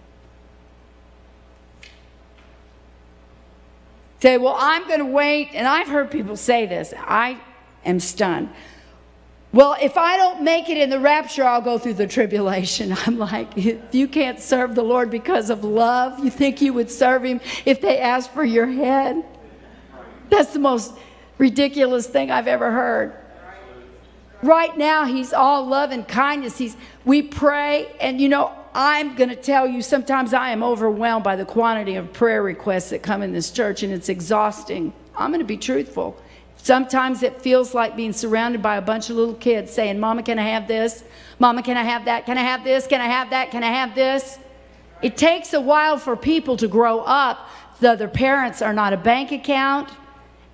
[4.23, 5.49] Say, well, I'm going to wait.
[5.53, 6.95] And I've heard people say this.
[6.97, 7.41] I
[7.85, 8.51] am stunned.
[9.53, 12.95] Well, if I don't make it in the rapture, I'll go through the tribulation.
[13.07, 16.89] I'm like, if you can't serve the Lord because of love, you think you would
[16.89, 19.25] serve Him if they asked for your head?
[20.31, 20.95] That's the most
[21.39, 23.17] ridiculous thing I've ever heard.
[24.41, 26.57] Right now, He's all love and kindness.
[26.57, 31.25] He's, we pray, and you know, I'm going to tell you, sometimes I am overwhelmed
[31.25, 34.95] by the quantity of prayer requests that come in this church, and it's exhausting.
[35.15, 36.17] I'm going to be truthful.
[36.57, 40.39] Sometimes it feels like being surrounded by a bunch of little kids saying, Mama, can
[40.39, 41.05] I have this?
[41.39, 42.25] Mama, can I have that?
[42.25, 42.87] Can I have this?
[42.87, 43.51] Can I have that?
[43.51, 44.39] Can I have this?
[45.03, 47.49] It takes a while for people to grow up,
[47.81, 49.91] though their parents are not a bank account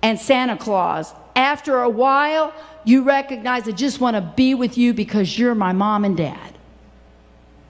[0.01, 1.13] and Santa Claus.
[1.35, 2.53] After a while,
[2.83, 6.58] you recognize I just want to be with you because you're my mom and dad.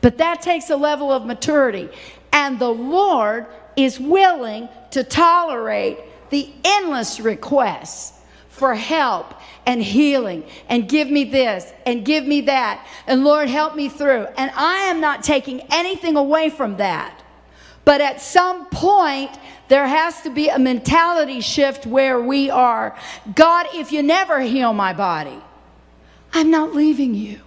[0.01, 1.89] But that takes a level of maturity.
[2.31, 8.13] And the Lord is willing to tolerate the endless requests
[8.49, 9.33] for help
[9.65, 12.85] and healing and give me this and give me that.
[13.07, 14.27] And Lord, help me through.
[14.38, 17.23] And I am not taking anything away from that.
[17.85, 19.31] But at some point,
[19.69, 22.97] there has to be a mentality shift where we are
[23.33, 25.39] God, if you never heal my body,
[26.33, 27.41] I'm not leaving you.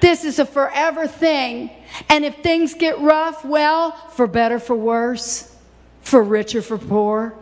[0.00, 1.70] This is a forever thing.
[2.08, 5.54] And if things get rough, well, for better, for worse,
[6.02, 7.34] for richer, for poor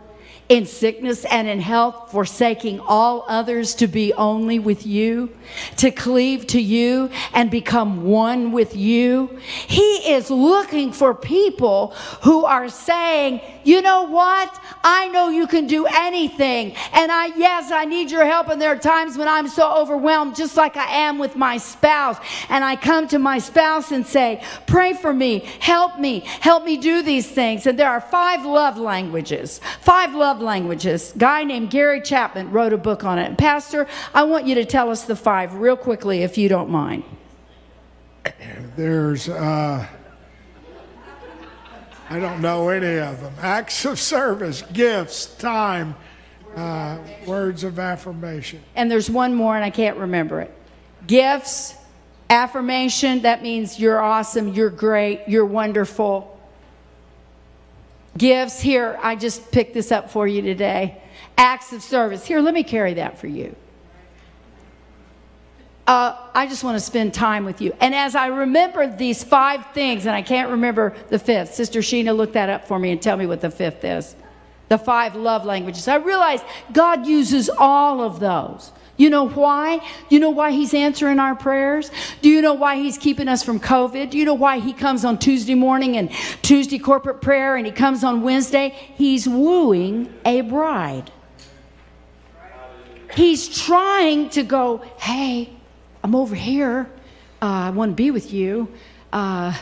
[0.49, 5.29] in sickness and in health, forsaking all others to be only with you,
[5.77, 9.39] to cleave to you and become one with you.
[9.67, 14.63] He is looking for people who are saying, you know what?
[14.83, 16.73] I know you can do anything.
[16.93, 18.47] And I, yes, I need your help.
[18.47, 22.17] And there are times when I'm so overwhelmed, just like I am with my spouse.
[22.47, 26.77] And I come to my spouse and say, pray for me, help me, help me
[26.77, 27.67] do these things.
[27.67, 31.13] And there are five love languages, five love love languages.
[31.17, 33.37] Guy named Gary Chapman wrote a book on it.
[33.37, 37.03] Pastor, I want you to tell us the five real quickly, if you don't mind.
[38.75, 39.87] There's, uh,
[42.09, 43.33] I don't know any of them.
[43.41, 45.95] Acts of service, gifts, time,
[46.57, 48.61] uh, words of affirmation.
[48.75, 50.53] And there's one more, and I can't remember it.
[51.07, 51.73] Gifts,
[52.29, 56.36] affirmation, that means you're awesome, you're great, you're wonderful
[58.17, 61.01] Gifts, here, I just picked this up for you today.
[61.37, 62.25] Acts of service.
[62.25, 63.55] Here, let me carry that for you.
[65.85, 67.73] Uh, I just want to spend time with you.
[67.79, 72.15] And as I remember these five things, and I can't remember the fifth, Sister Sheena,
[72.15, 74.15] look that up for me and tell me what the fifth is.
[74.67, 75.87] The five love languages.
[75.87, 76.41] I realize
[76.73, 78.73] God uses all of those.
[78.97, 79.79] You know why?
[80.09, 81.91] You know why He's answering our prayers?
[82.21, 84.09] Do you know why He's keeping us from COVID?
[84.09, 87.71] Do you know why He comes on Tuesday morning and Tuesday corporate prayer and He
[87.71, 88.69] comes on Wednesday?
[88.95, 91.11] He's wooing a bride.
[93.13, 95.49] He's trying to go, hey,
[96.03, 96.89] I'm over here.
[97.41, 98.67] Uh, I want to be with you.
[99.13, 99.55] Uh,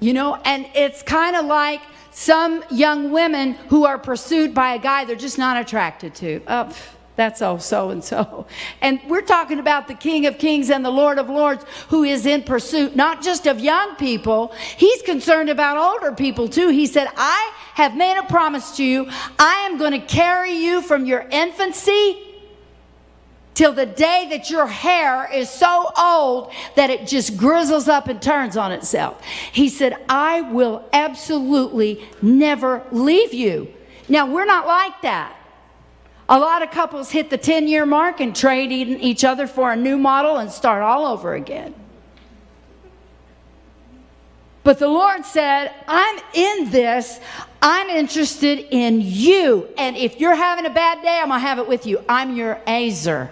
[0.00, 1.80] you know, and it's kind of like
[2.10, 6.42] some young women who are pursued by a guy they're just not attracted to.
[6.46, 6.76] Oh,
[7.14, 8.46] that's all so and so.
[8.80, 12.24] And we're talking about the King of Kings and the Lord of Lords who is
[12.24, 14.54] in pursuit, not just of young people.
[14.78, 16.68] He's concerned about older people too.
[16.68, 19.08] He said, I have made a promise to you.
[19.38, 22.18] I am going to carry you from your infancy
[23.54, 28.22] till the day that your hair is so old that it just grizzles up and
[28.22, 29.22] turns on itself.
[29.52, 33.68] He said, I will absolutely never leave you.
[34.08, 35.36] Now, we're not like that.
[36.28, 39.76] A lot of couples hit the 10 year mark and trade each other for a
[39.76, 41.74] new model and start all over again.
[44.64, 47.18] But the Lord said, I'm in this.
[47.60, 49.68] I'm interested in you.
[49.76, 52.04] And if you're having a bad day, I'm going to have it with you.
[52.08, 53.30] I'm your ezer.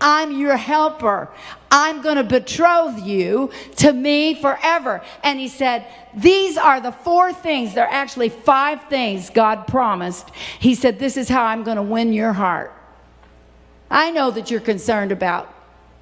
[0.00, 1.30] I'm your helper.
[1.70, 5.02] I'm going to betroth you to me forever.
[5.22, 7.74] And he said, These are the four things.
[7.74, 10.30] There are actually five things God promised.
[10.58, 12.72] He said, This is how I'm going to win your heart.
[13.90, 15.52] I know that you're concerned about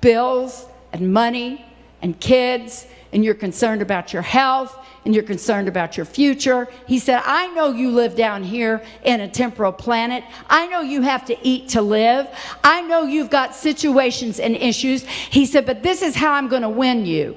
[0.01, 1.64] bills and money
[2.03, 6.68] and kids, and you're concerned about your health, and you're concerned about your future.
[6.86, 10.22] He said, I know you live down here in a temporal planet.
[10.48, 12.28] I know you have to eat to live.
[12.62, 15.04] I know you've got situations and issues.
[15.04, 17.36] He said, but this is how I'm going to win you.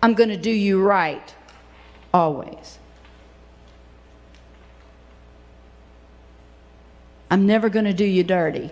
[0.00, 1.34] I'm going to do you right
[2.14, 2.78] always.
[7.30, 8.70] I'm never going to do you dirty.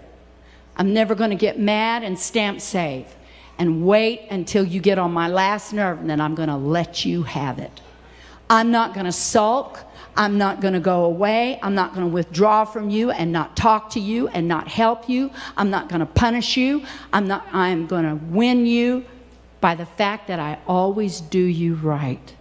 [0.76, 3.06] I'm never going to get mad and stamp save
[3.60, 7.04] and wait until you get on my last nerve and then I'm going to let
[7.04, 7.82] you have it.
[8.48, 9.78] I'm not going to sulk.
[10.16, 11.60] I'm not going to go away.
[11.62, 15.10] I'm not going to withdraw from you and not talk to you and not help
[15.10, 15.30] you.
[15.58, 16.84] I'm not going to punish you.
[17.12, 19.04] I'm not I'm going to win you
[19.60, 22.34] by the fact that I always do you right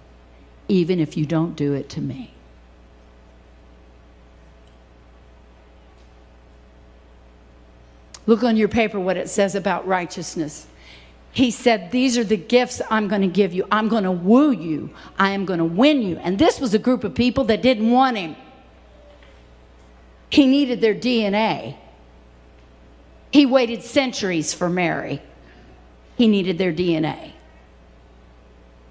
[0.69, 2.31] even if you don't do it to me.
[8.25, 10.67] Look on your paper what it says about righteousness.
[11.31, 13.67] He said, These are the gifts I'm going to give you.
[13.71, 14.89] I'm going to woo you.
[15.17, 16.17] I am going to win you.
[16.17, 18.35] And this was a group of people that didn't want him.
[20.29, 21.77] He needed their DNA.
[23.31, 25.21] He waited centuries for Mary.
[26.17, 27.33] He needed their DNA.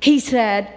[0.01, 0.72] He said,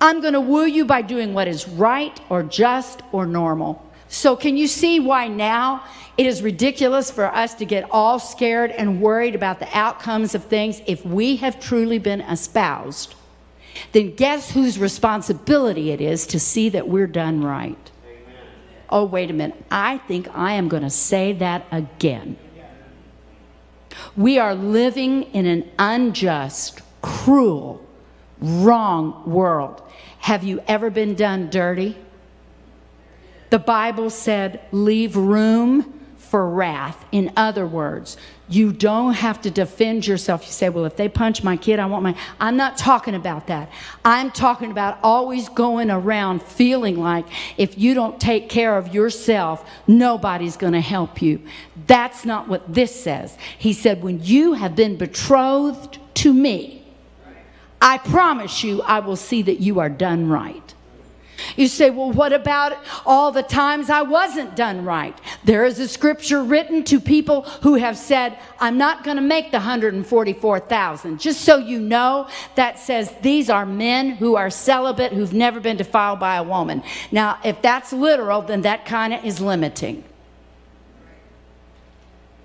[0.00, 3.84] I'm going to woo you by doing what is right or just or normal.
[4.08, 5.84] So, can you see why now
[6.18, 10.44] it is ridiculous for us to get all scared and worried about the outcomes of
[10.44, 13.14] things if we have truly been espoused?
[13.92, 17.90] Then guess whose responsibility it is to see that we're done right?
[18.04, 18.36] Amen.
[18.90, 19.64] Oh, wait a minute.
[19.70, 22.36] I think I am going to say that again.
[24.16, 27.86] We are living in an unjust, cruel,
[28.40, 29.82] wrong world.
[30.18, 31.96] Have you ever been done dirty?
[33.50, 35.97] The Bible said, leave room
[36.30, 37.04] for wrath.
[37.10, 38.16] In other words,
[38.50, 40.44] you don't have to defend yourself.
[40.44, 42.14] You say, well, if they punch my kid, I want my.
[42.40, 43.70] I'm not talking about that.
[44.04, 47.26] I'm talking about always going around feeling like
[47.56, 51.40] if you don't take care of yourself, nobody's going to help you.
[51.86, 53.36] That's not what this says.
[53.58, 56.86] He said, when you have been betrothed to me,
[57.80, 60.74] I promise you, I will see that you are done right.
[61.56, 62.76] You say, well, what about
[63.06, 65.18] all the times I wasn't done right?
[65.44, 69.50] There is a scripture written to people who have said, I'm not going to make
[69.50, 71.20] the 144,000.
[71.20, 75.76] Just so you know, that says these are men who are celibate, who've never been
[75.76, 76.82] defiled by a woman.
[77.12, 80.04] Now, if that's literal, then that kind of is limiting.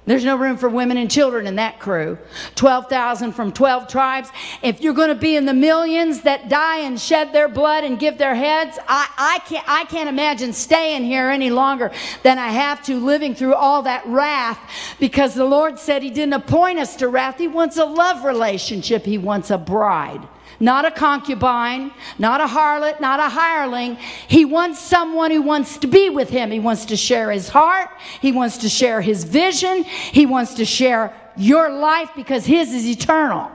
[0.06, 2.18] There's no room for women and children in that crew.
[2.56, 4.30] 12,000 from 12 tribes.
[4.62, 7.98] If you're going to be in the millions that die and shed their blood and
[7.98, 11.92] give their heads, I, I, can't, I can't imagine staying here any longer
[12.22, 14.60] than I have to living through all that wrath
[15.00, 17.38] because the Lord said He didn't appoint us to wrath.
[17.38, 20.28] He wants a love relationship, He wants a bride
[20.64, 23.98] not a concubine, not a harlot, not a hireling.
[24.30, 26.52] He wants someone who wants to be with him.
[26.52, 27.90] He wants to share his heart.
[28.22, 29.84] He wants to share his vision.
[29.84, 33.52] He wants to share your life because his is eternal.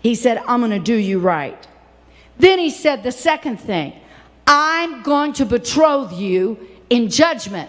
[0.00, 1.68] He said, I'm going to do you right.
[2.38, 3.92] Then he said the second thing
[4.46, 7.68] I'm going to betroth you in judgment.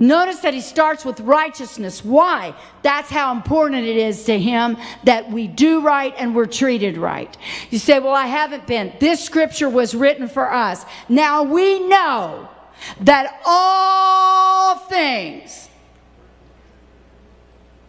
[0.00, 2.04] Notice that he starts with righteousness.
[2.04, 2.54] Why?
[2.82, 7.36] That's how important it is to him that we do right and we're treated right.
[7.70, 8.92] You say, Well, I haven't been.
[9.00, 10.84] This scripture was written for us.
[11.08, 12.48] Now we know
[13.00, 15.68] that all things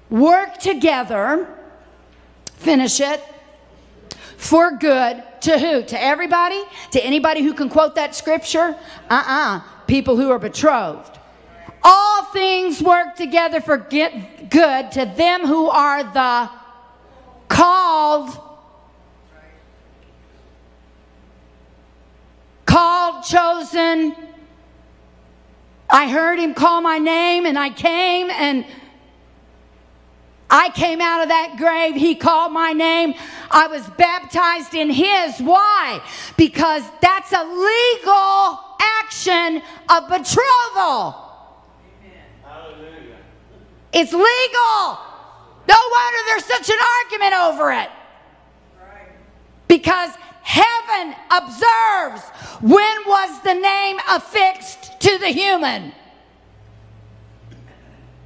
[0.09, 1.47] work together,
[2.55, 3.23] finish it,
[4.35, 5.83] for good to who?
[5.83, 6.63] To everybody?
[6.91, 8.75] To anybody who can quote that scripture?
[9.09, 9.57] Uh uh-uh.
[9.57, 9.61] uh.
[9.85, 11.18] People who are betrothed
[11.83, 16.49] all things work together for good to them who are the
[17.47, 18.37] called
[22.65, 24.15] called chosen
[25.89, 28.65] i heard him call my name and i came and
[30.49, 31.95] I came out of that grave.
[31.95, 33.13] He called my name.
[33.51, 35.39] I was baptized in His.
[35.39, 36.01] Why?
[36.37, 41.28] Because that's a legal action of betrothal.
[43.91, 44.97] It's legal.
[45.67, 47.89] No wonder there's such an argument over it.
[49.67, 50.11] Because
[50.41, 52.21] heaven observes
[52.61, 55.93] when was the name affixed to the human?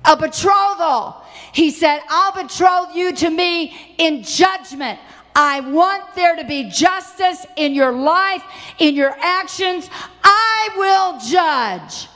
[0.06, 1.24] A betrothal.
[1.54, 5.00] He said, I'll betroth you to me in judgment.
[5.36, 8.44] I want there to be justice in your life,
[8.80, 9.90] in your actions.
[10.24, 12.08] I will judge.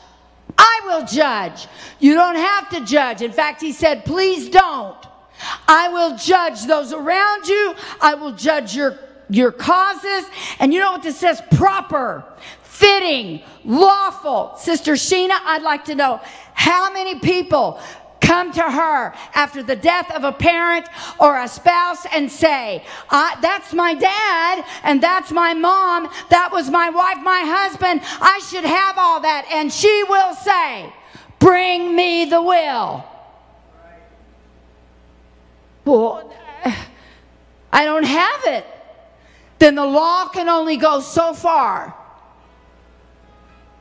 [0.58, 1.68] I will judge.
[2.00, 3.22] You don't have to judge.
[3.22, 4.98] In fact, he said, please don't.
[5.68, 7.76] I will judge those around you.
[8.02, 8.98] I will judge your,
[9.30, 10.30] your causes.
[10.60, 11.42] And you know what this says?
[11.52, 12.26] Proper,
[12.64, 14.56] fitting, lawful.
[14.58, 16.22] Sister Sheena, I'd like to know
[16.54, 17.80] how many people
[18.22, 20.88] come to her after the death of a parent
[21.20, 26.90] or a spouse and say, That's my dad and that's my mom, that was my
[26.90, 29.46] wife, my husband, I should have all that.
[29.52, 30.94] And she will say,
[31.40, 33.06] Bring me the will.
[35.86, 36.34] Well,
[37.72, 38.66] I don't have it.
[39.60, 41.97] Then the law can only go so far.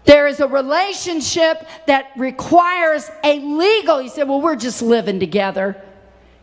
[0.07, 4.01] There is a relationship that requires a legal.
[4.01, 5.83] You said, well, we're just living together.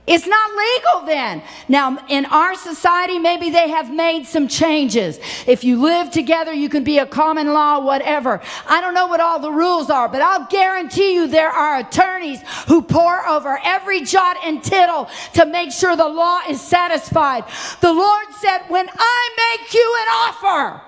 [0.06, 1.42] It's not legal then.
[1.70, 5.18] Now, in our society, maybe they have made some changes.
[5.48, 8.42] If you live together, you can be a common law, whatever.
[8.68, 12.42] I don't know what all the rules are, but I'll guarantee you there are attorneys
[12.68, 17.46] who pour over every jot and tittle to make sure the law is satisfied.
[17.80, 20.82] The Lord said, when I make you an offer,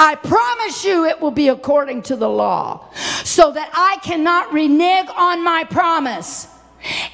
[0.00, 2.88] I promise you it will be according to the law,
[3.24, 6.46] so that I cannot renege on my promise.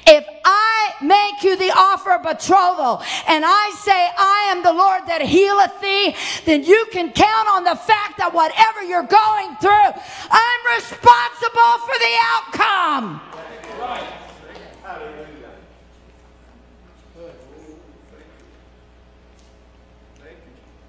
[0.05, 5.01] If I make you the offer of betrothal and I say, I am the Lord
[5.07, 6.15] that healeth thee,
[6.45, 9.91] then you can count on the fact that whatever you're going through,
[10.29, 13.21] I'm responsible for the outcome.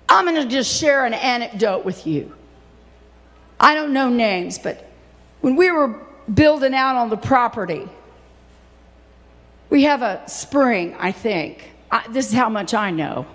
[0.09, 2.33] I'm going to just share an anecdote with you.
[3.59, 4.91] I don't know names, but
[5.41, 6.01] when we were
[6.33, 7.89] building out on the property,
[9.71, 11.71] we have a spring, I think.
[11.91, 13.27] I, this is how much I know.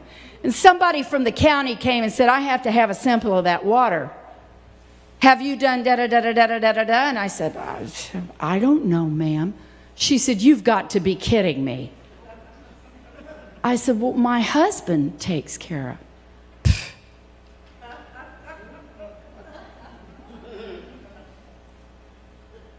[0.43, 3.43] And somebody from the county came and said, I have to have a sample of
[3.43, 4.09] that water.
[5.19, 6.93] Have you done da da da da da da da da?
[7.09, 7.55] And I said,
[8.39, 9.53] I don't know, ma'am.
[9.93, 11.91] She said, You've got to be kidding me.
[13.63, 15.97] I said, Well, my husband takes care of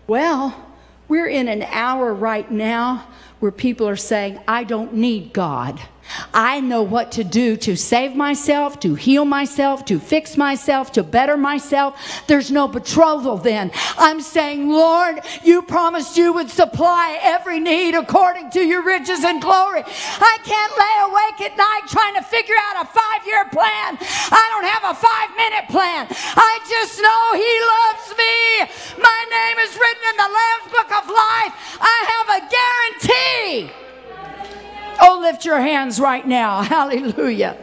[0.07, 0.55] Well,
[1.09, 3.07] we're in an hour right now
[3.41, 5.81] where people are saying, I don't need God.
[6.35, 11.03] I know what to do to save myself, to heal myself, to fix myself, to
[11.03, 12.23] better myself.
[12.27, 13.71] There's no betrothal then.
[13.99, 19.41] I'm saying, Lord, you promised you would supply every need according to your riches and
[19.41, 19.83] glory.
[19.87, 23.99] I can't lay awake at night trying to figure out a five year plan.
[24.01, 26.07] I don't have a five minute plan.
[26.11, 28.33] I just know He loves me.
[29.03, 31.53] My name is written in the Lamb's Book of Life.
[31.81, 33.92] I have a guarantee.
[35.05, 36.63] Oh, lift your hands right now.
[36.63, 37.57] Hallelujah.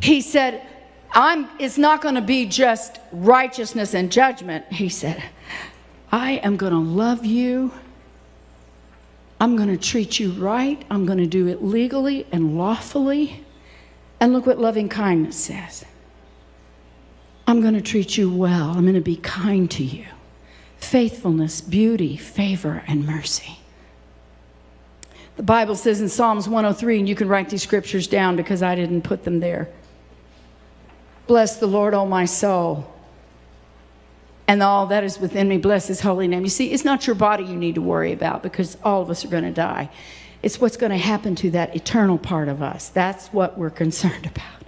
[0.00, 0.64] He said,
[1.10, 4.72] I'm, it's not going to be just righteousness and judgment.
[4.72, 5.20] He said,
[6.12, 7.72] I am going to love you.
[9.40, 10.80] I'm going to treat you right.
[10.88, 13.44] I'm going to do it legally and lawfully.
[14.20, 15.84] And look what loving kindness says
[17.48, 18.70] I'm going to treat you well.
[18.70, 20.06] I'm going to be kind to you
[20.86, 23.58] faithfulness, beauty, favor, and mercy.
[25.36, 28.74] The Bible says in Psalms 103, and you can write these scriptures down because I
[28.74, 29.68] didn't put them there.
[31.26, 32.90] Bless the Lord, O my soul,
[34.46, 35.58] and all that is within me.
[35.58, 36.44] Bless his holy name.
[36.44, 39.24] You see, it's not your body you need to worry about because all of us
[39.24, 39.90] are going to die.
[40.42, 42.88] It's what's going to happen to that eternal part of us.
[42.90, 44.65] That's what we're concerned about.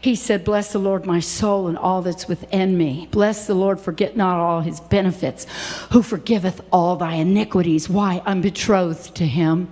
[0.00, 3.08] He said, Bless the Lord, my soul, and all that's within me.
[3.10, 5.46] Bless the Lord, forget not all his benefits,
[5.90, 7.88] who forgiveth all thy iniquities.
[7.88, 8.22] Why?
[8.24, 9.68] I'm betrothed to him.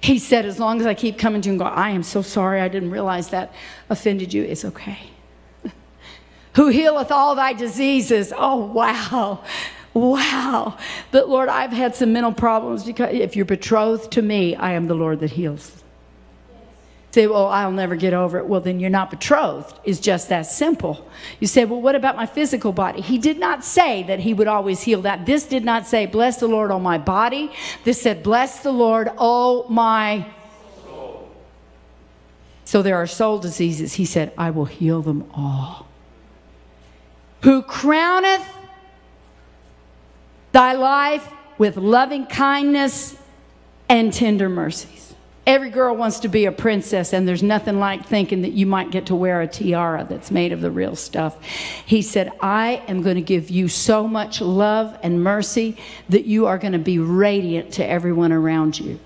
[0.00, 2.22] He said, As long as I keep coming to you and go, I am so
[2.22, 3.52] sorry, I didn't realize that
[3.90, 4.98] offended you, it's okay.
[6.54, 8.32] who healeth all thy diseases.
[8.34, 9.44] Oh, wow.
[9.92, 10.78] Wow.
[11.10, 14.86] But Lord, I've had some mental problems because if you're betrothed to me, I am
[14.86, 15.82] the Lord that heals
[17.10, 18.46] say, well, I'll never get over it.
[18.46, 19.74] Well, then you're not betrothed.
[19.84, 21.08] It's just that simple.
[21.40, 23.00] You say, well, what about my physical body?
[23.00, 25.24] He did not say that he would always heal that.
[25.24, 27.50] This did not say, bless the Lord, oh my body.
[27.84, 30.26] This said, bless the Lord, oh my
[30.84, 31.30] soul.
[32.64, 33.94] So there are soul diseases.
[33.94, 35.86] He said, I will heal them all.
[37.42, 38.46] Who crowneth
[40.52, 43.16] thy life with loving kindness
[43.88, 45.07] and tender mercies.
[45.48, 48.90] Every girl wants to be a princess, and there's nothing like thinking that you might
[48.90, 51.42] get to wear a tiara that's made of the real stuff.
[51.42, 55.78] He said, I am going to give you so much love and mercy
[56.10, 59.00] that you are going to be radiant to everyone around you.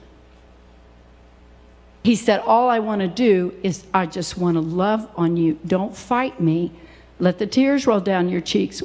[2.03, 5.61] He said, All I want to do is I just want to love on you.
[5.64, 6.72] Don't fight me.
[7.20, 8.82] Let the tears roll down your cheeks.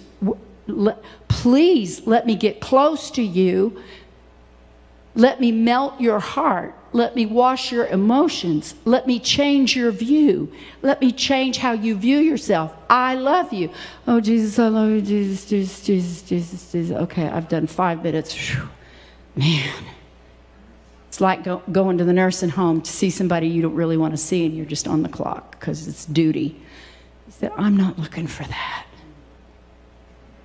[1.27, 3.81] please let me get close to you.
[5.15, 6.76] Let me melt your heart.
[6.93, 8.75] Let me wash your emotions.
[8.85, 10.51] Let me change your view.
[10.81, 12.73] Let me change how you view yourself.
[12.89, 13.69] I love you.
[14.07, 15.01] Oh, Jesus, I love you.
[15.01, 16.97] Jesus, Jesus, Jesus, Jesus, Jesus.
[16.97, 18.33] Okay, I've done five minutes.
[18.33, 18.69] Whew.
[19.35, 19.85] Man.
[21.07, 24.13] It's like go, going to the nursing home to see somebody you don't really want
[24.13, 26.61] to see and you're just on the clock because it's duty.
[27.25, 28.85] He said, I'm not looking for that.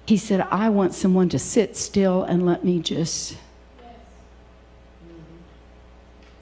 [0.07, 3.37] He said, I want someone to sit still and let me just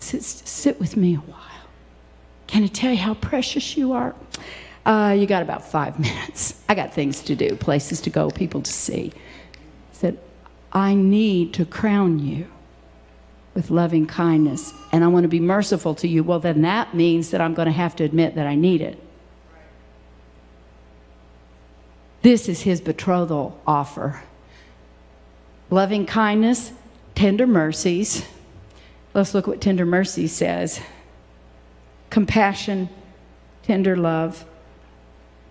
[0.00, 1.38] sit, sit with me a while.
[2.46, 4.14] Can I tell you how precious you are?
[4.84, 6.60] Uh, you got about five minutes.
[6.68, 9.12] I got things to do, places to go, people to see.
[9.92, 10.18] Said,
[10.72, 12.48] I need to crown you
[13.54, 16.22] with loving kindness, and I want to be merciful to you.
[16.22, 18.98] Well, then that means that I'm going to have to admit that I need it.
[22.22, 24.22] This is his betrothal offer
[25.70, 26.72] loving kindness,
[27.14, 28.26] tender mercies.
[29.12, 30.80] Let's look what tender mercy says
[32.10, 32.88] compassion,
[33.62, 34.44] tender love,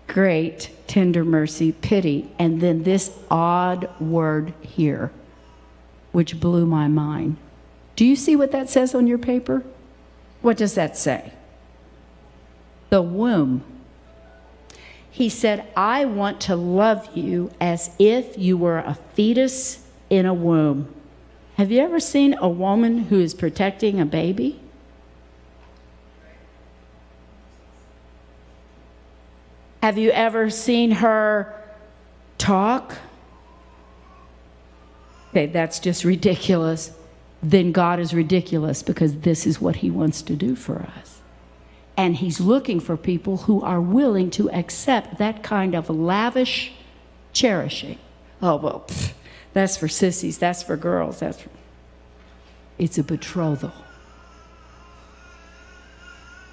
[0.06, 5.10] great tender mercy, pity, and then this odd word here,
[6.12, 7.36] which blew my mind.
[7.96, 9.62] Do you see what that says on your paper?
[10.42, 11.32] What does that say?
[12.88, 13.62] The womb.
[15.10, 20.34] He said, I want to love you as if you were a fetus in a
[20.34, 20.92] womb.
[21.60, 24.58] Have you ever seen a woman who is protecting a baby?
[29.82, 31.54] Have you ever seen her
[32.38, 32.96] talk?
[35.28, 36.92] Okay, that's just ridiculous.
[37.42, 41.20] Then God is ridiculous because this is what He wants to do for us.
[41.94, 46.72] And He's looking for people who are willing to accept that kind of lavish
[47.34, 47.98] cherishing.
[48.40, 49.12] Oh, well, pff,
[49.52, 51.50] that's for sissies, that's for girls, that's for.
[52.78, 53.72] It's a betrothal.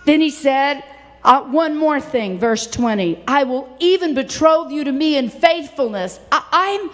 [0.05, 0.83] Then He said,
[1.23, 3.23] uh, one more thing, verse 20.
[3.27, 6.19] I will even betroth you to me in faithfulness.
[6.31, 6.89] I, am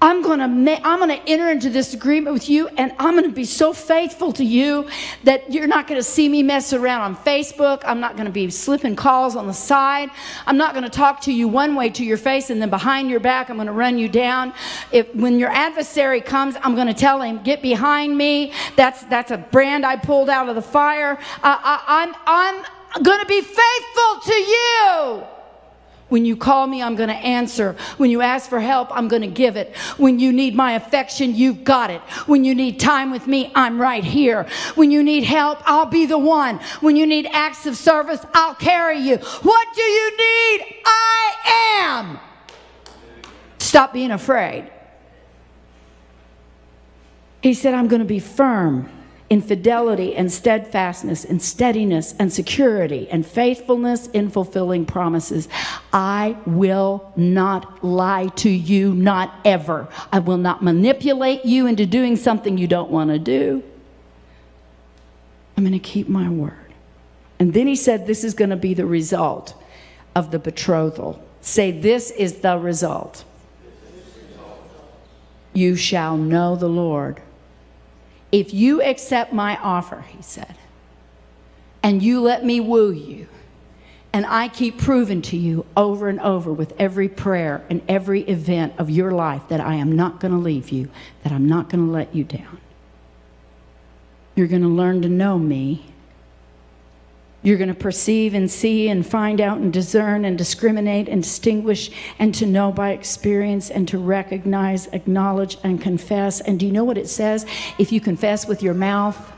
[0.00, 3.28] I'm going to I'm going to enter into this agreement with you and I'm going
[3.28, 4.88] to be so faithful to you
[5.24, 7.82] that you're not going to see me mess around on Facebook.
[7.84, 10.10] I'm not going to be slipping calls on the side.
[10.46, 13.10] I'm not going to talk to you one way to your face and then behind
[13.10, 14.52] your back I'm going to run you down.
[14.92, 19.30] If when your adversary comes, I'm going to tell him, "Get behind me." That's that's
[19.30, 21.18] a brand I pulled out of the fire.
[21.42, 25.37] Uh, I, I'm I'm going to be faithful to you.
[26.08, 27.76] When you call me, I'm going to answer.
[27.98, 29.76] When you ask for help, I'm going to give it.
[29.96, 32.00] When you need my affection, you've got it.
[32.26, 34.48] When you need time with me, I'm right here.
[34.74, 36.58] When you need help, I'll be the one.
[36.80, 39.18] When you need acts of service, I'll carry you.
[39.18, 40.76] What do you need?
[40.86, 41.34] I
[41.82, 42.18] am.
[43.58, 44.70] Stop being afraid.
[47.42, 48.88] He said, I'm going to be firm
[49.30, 55.48] in fidelity and steadfastness and steadiness and security and faithfulness in fulfilling promises.
[55.92, 59.88] I will not lie to you, not ever.
[60.10, 63.62] I will not manipulate you into doing something you don't want to do.
[65.56, 66.54] I'm going to keep my word.
[67.38, 69.60] And then he said, This is going to be the result
[70.14, 71.22] of the betrothal.
[71.42, 73.24] Say, This is the result.
[75.52, 77.20] You shall know the Lord
[78.30, 80.54] if you accept my offer, he said,
[81.82, 83.28] and you let me woo you,
[84.12, 88.74] and I keep proving to you over and over with every prayer and every event
[88.78, 90.88] of your life that I am not going to leave you,
[91.22, 92.58] that I'm not going to let you down.
[94.34, 95.86] You're going to learn to know me
[97.42, 101.90] you're going to perceive and see and find out and discern and discriminate and distinguish
[102.18, 106.40] and to know by experience and to recognize, acknowledge, and confess.
[106.40, 107.46] And do you know what it says?
[107.78, 109.32] If you confess with your mouth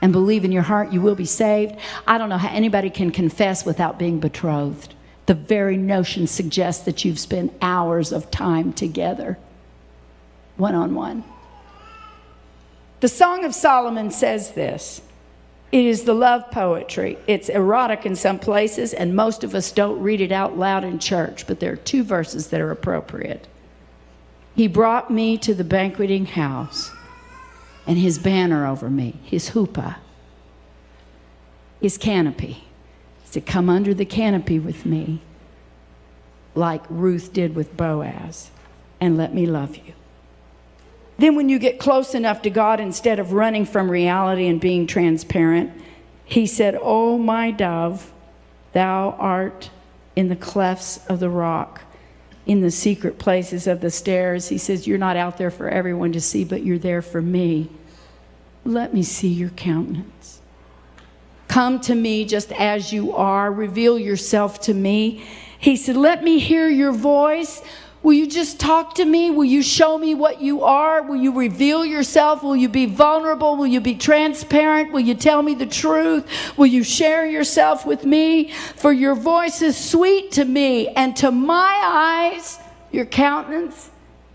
[0.00, 1.74] and believe in your heart, you will be saved.
[2.06, 4.94] I don't know how anybody can confess without being betrothed.
[5.26, 9.36] The very notion suggests that you've spent hours of time together,
[10.56, 11.24] one on one.
[13.00, 15.02] The Song of Solomon says this.
[15.72, 17.18] It is the love poetry.
[17.26, 20.98] It's erotic in some places, and most of us don't read it out loud in
[20.98, 23.48] church, but there are two verses that are appropriate.
[24.54, 26.92] He brought me to the banqueting house,
[27.86, 29.96] and his banner over me, his huppah,
[31.80, 32.64] his canopy.
[33.22, 35.20] He said, Come under the canopy with me,
[36.54, 38.50] like Ruth did with Boaz,
[39.00, 39.95] and let me love you.
[41.18, 44.86] Then, when you get close enough to God, instead of running from reality and being
[44.86, 45.72] transparent,
[46.24, 48.12] he said, Oh, my dove,
[48.72, 49.70] thou art
[50.14, 51.82] in the clefts of the rock.
[52.46, 54.48] in the secret places of the stairs.
[54.48, 57.68] He says, You're not out there for everyone to see, but you're there for me.
[58.64, 60.40] Let me see your countenance.
[61.48, 63.50] Come to me just as you are.
[63.50, 65.24] Reveal yourself to me.
[65.58, 67.62] He said, Let me hear your voice.
[68.02, 69.30] Will you just talk to me?
[69.30, 71.02] Will you show me what you are?
[71.02, 72.42] Will you reveal yourself?
[72.42, 73.56] Will you be vulnerable?
[73.56, 74.92] Will you be transparent?
[74.92, 76.24] Will you tell me the truth?
[76.56, 78.52] Will you share yourself with me?
[78.76, 81.80] For your voice is sweet to me, and to my
[82.32, 82.58] eyes,
[82.92, 83.90] your countenance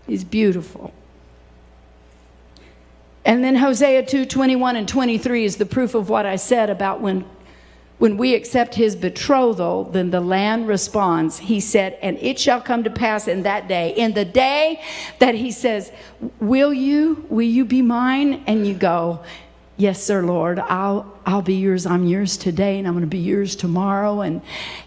[0.06, 0.92] is beautiful.
[3.24, 7.00] And then Hosea 2 21 and 23 is the proof of what I said about
[7.00, 7.24] when
[8.02, 11.38] when we accept his betrothal, then the land responds.
[11.38, 14.82] He said, And it shall come to pass in that day, in the day
[15.20, 15.92] that he says,
[16.40, 18.42] Will you, will you be mine?
[18.48, 19.22] And you go,
[19.76, 21.86] Yes, sir, Lord, I'll, I'll be yours.
[21.86, 24.22] I'm yours today, and I'm going to be yours tomorrow.
[24.22, 24.42] And,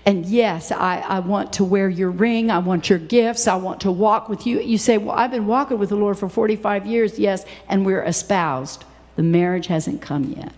[0.06, 2.52] and yes, I, I want to wear your ring.
[2.52, 3.48] I want your gifts.
[3.48, 4.60] I want to walk with you.
[4.60, 7.18] You say, Well, I've been walking with the Lord for 45 years.
[7.18, 8.84] Yes, and we're espoused.
[9.16, 10.52] The marriage hasn't come yet.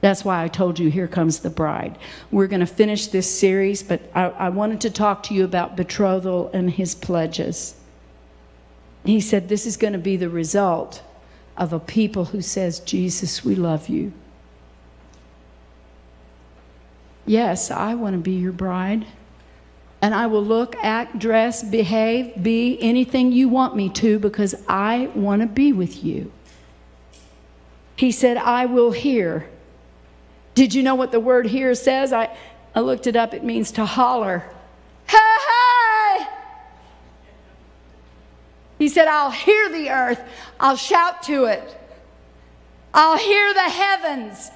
[0.00, 1.98] That's why I told you, here comes the bride.
[2.30, 5.76] We're going to finish this series, but I, I, wanted to talk to you about
[5.76, 7.74] betrothal and his pledges.
[9.04, 11.02] He said, This is going to be the result
[11.56, 14.12] of a people who says, Jesus, we love you.
[17.26, 19.04] Yes, I want to be your bride.
[20.00, 25.10] And I will look, act, dress, behave, be anything you want me to because I
[25.14, 26.30] want to be with you.
[27.96, 29.48] He said, I will hear
[30.58, 32.12] did you know what the word here says?
[32.12, 32.36] I,
[32.74, 33.32] I looked it up.
[33.32, 34.42] It means to holler.
[35.06, 36.26] Hey, hey!
[38.76, 40.20] He said, I'll hear the earth.
[40.58, 41.76] I'll shout to it.
[42.92, 44.50] I'll hear the heavens.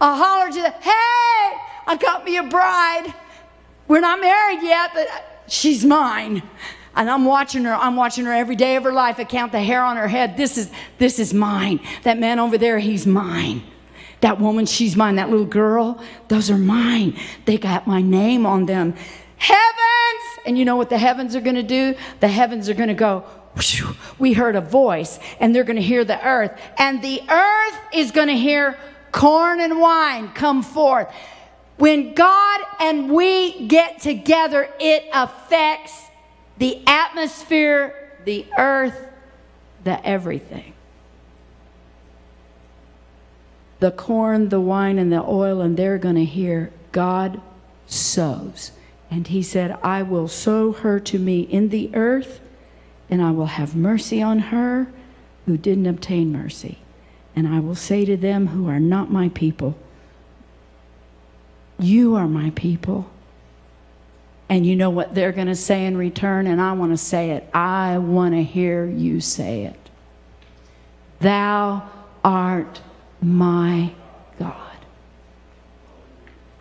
[0.00, 3.14] I'll holler to the, hey, I got me a bride.
[3.86, 6.42] We're not married yet, but she's mine.
[6.96, 7.74] And I'm watching her.
[7.74, 9.20] I'm watching her every day of her life.
[9.20, 10.36] I count the hair on her head.
[10.36, 11.78] This is, this is mine.
[12.02, 13.62] That man over there, he's mine.
[14.20, 15.16] That woman, she's mine.
[15.16, 17.18] That little girl, those are mine.
[17.44, 18.94] They got my name on them.
[19.36, 20.38] Heavens!
[20.46, 21.94] And you know what the heavens are going to do?
[22.20, 23.24] The heavens are going to go,
[24.18, 26.58] we heard a voice, and they're going to hear the earth.
[26.78, 28.78] And the earth is going to hear
[29.12, 31.12] corn and wine come forth.
[31.76, 36.06] When God and we get together, it affects
[36.58, 38.98] the atmosphere, the earth,
[39.84, 40.72] the everything
[43.80, 47.40] the corn, the wine, and the oil, and they're going to hear God
[47.86, 48.72] sows.
[49.10, 52.40] And he said, I will sow her to me in the earth,
[53.08, 54.88] and I will have mercy on her
[55.44, 56.78] who didn't obtain mercy.
[57.34, 59.76] And I will say to them who are not my people,
[61.78, 63.10] You are my people.
[64.48, 66.46] And you know what they're going to say in return?
[66.46, 67.48] And I want to say it.
[67.52, 69.90] I want to hear you say it.
[71.20, 71.88] Thou
[72.24, 72.80] art
[73.20, 73.92] my
[74.38, 74.78] God.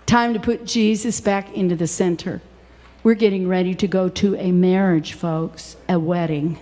[0.06, 2.42] Time to put Jesus back into the center.
[3.04, 6.60] We're getting ready to go to a marriage, folks, a wedding.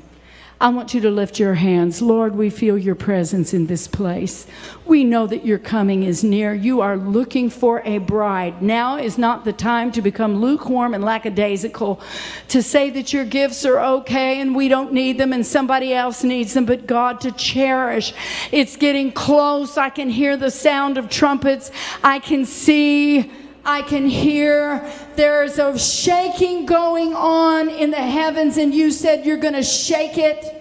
[0.63, 2.01] I want you to lift your hands.
[2.01, 4.47] Lord, we feel your presence in this place.
[4.85, 6.53] We know that your coming is near.
[6.53, 8.61] You are looking for a bride.
[8.61, 11.99] Now is not the time to become lukewarm and lackadaisical,
[12.47, 16.23] to say that your gifts are okay and we don't need them and somebody else
[16.23, 18.13] needs them, but God to cherish.
[18.49, 19.77] It's getting close.
[19.77, 21.71] I can hear the sound of trumpets.
[22.05, 23.29] I can see.
[23.65, 24.85] I can hear
[25.15, 30.17] there's a shaking going on in the heavens, and you said you're going to shake
[30.17, 30.59] it.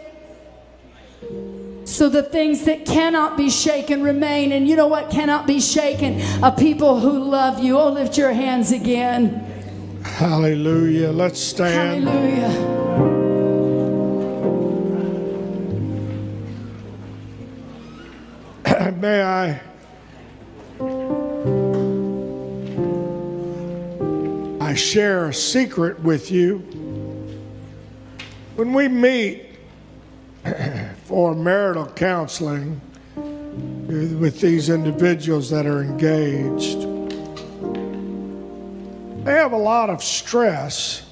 [1.85, 4.53] So the things that cannot be shaken remain.
[4.53, 6.21] And you know what cannot be shaken?
[6.43, 7.77] A people who love you.
[7.79, 9.45] Oh, lift your hands again.
[10.05, 11.11] Hallelujah.
[11.11, 12.05] Let's stand.
[12.05, 12.83] Hallelujah.
[19.01, 19.72] May I
[24.73, 26.61] I share a secret with you.
[28.57, 29.45] When we meet
[31.05, 32.81] for marital counseling
[33.19, 36.81] with these individuals that are engaged,
[39.27, 41.05] they have a lot of stress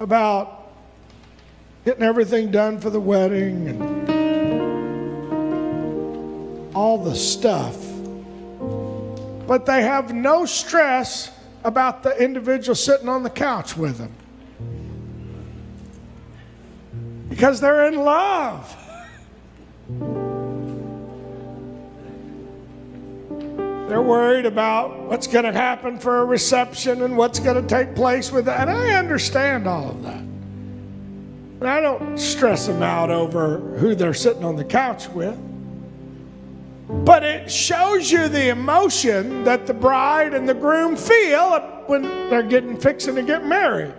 [0.00, 0.72] about
[1.84, 4.10] getting everything done for the wedding and
[6.74, 7.76] all the stuff.
[9.46, 11.30] But they have no stress
[11.64, 14.12] about the individual sitting on the couch with them.
[17.28, 18.76] Because they're in love.
[23.88, 27.94] They're worried about what's going to happen for a reception and what's going to take
[27.94, 28.68] place with that.
[28.68, 30.22] And I understand all of that.
[31.58, 35.38] But I don't stress them out over who they're sitting on the couch with.
[36.92, 42.42] But it shows you the emotion that the bride and the groom feel when they're
[42.42, 43.94] getting fixing to get married.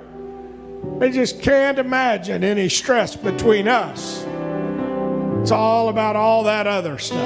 [0.99, 4.23] They just can't imagine any stress between us.
[5.41, 7.19] It's all about all that other stuff.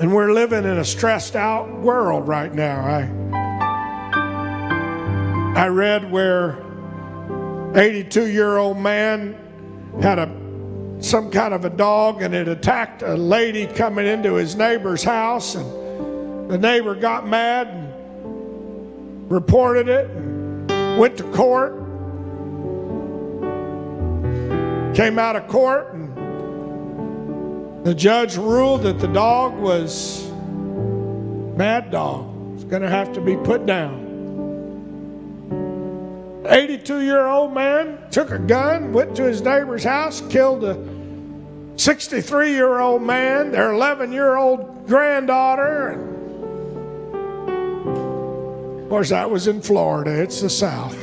[0.00, 2.80] And we're living in a stressed out world right now.
[2.80, 3.26] I
[5.56, 6.62] I read where
[7.74, 9.36] 82 year old man
[10.00, 10.45] had a
[11.00, 15.54] some kind of a dog and it attacked a lady coming into his neighbor's house
[15.54, 21.72] and the neighbor got mad and reported it and went to court.
[24.94, 26.16] Came out of court and
[27.84, 30.30] the judge ruled that the dog was
[31.56, 34.05] mad dog was going to have to be put down
[36.48, 40.76] 82 year old man took a gun, went to his neighbor's house, killed a
[41.76, 46.02] 63 year old man, their 11 year old granddaughter.
[48.82, 50.96] Of course, that was in Florida, it's the South.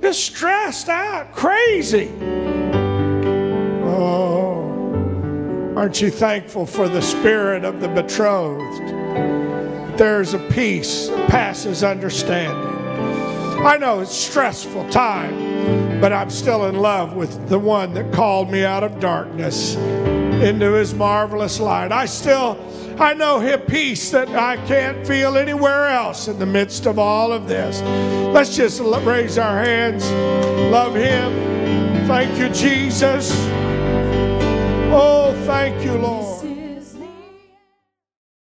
[0.00, 2.10] Just stressed out, crazy.
[3.84, 4.64] Oh,
[5.76, 9.03] aren't you thankful for the spirit of the betrothed?
[9.96, 12.74] There's a peace that passes understanding.
[13.64, 18.50] I know it's stressful time, but I'm still in love with the one that called
[18.50, 21.92] me out of darkness into his marvelous light.
[21.92, 22.58] I still
[22.98, 27.32] I know his peace that I can't feel anywhere else in the midst of all
[27.32, 27.80] of this.
[28.32, 30.08] Let's just raise our hands.
[30.70, 32.06] Love him.
[32.06, 33.32] Thank you, Jesus.
[34.92, 36.23] Oh, thank you, Lord.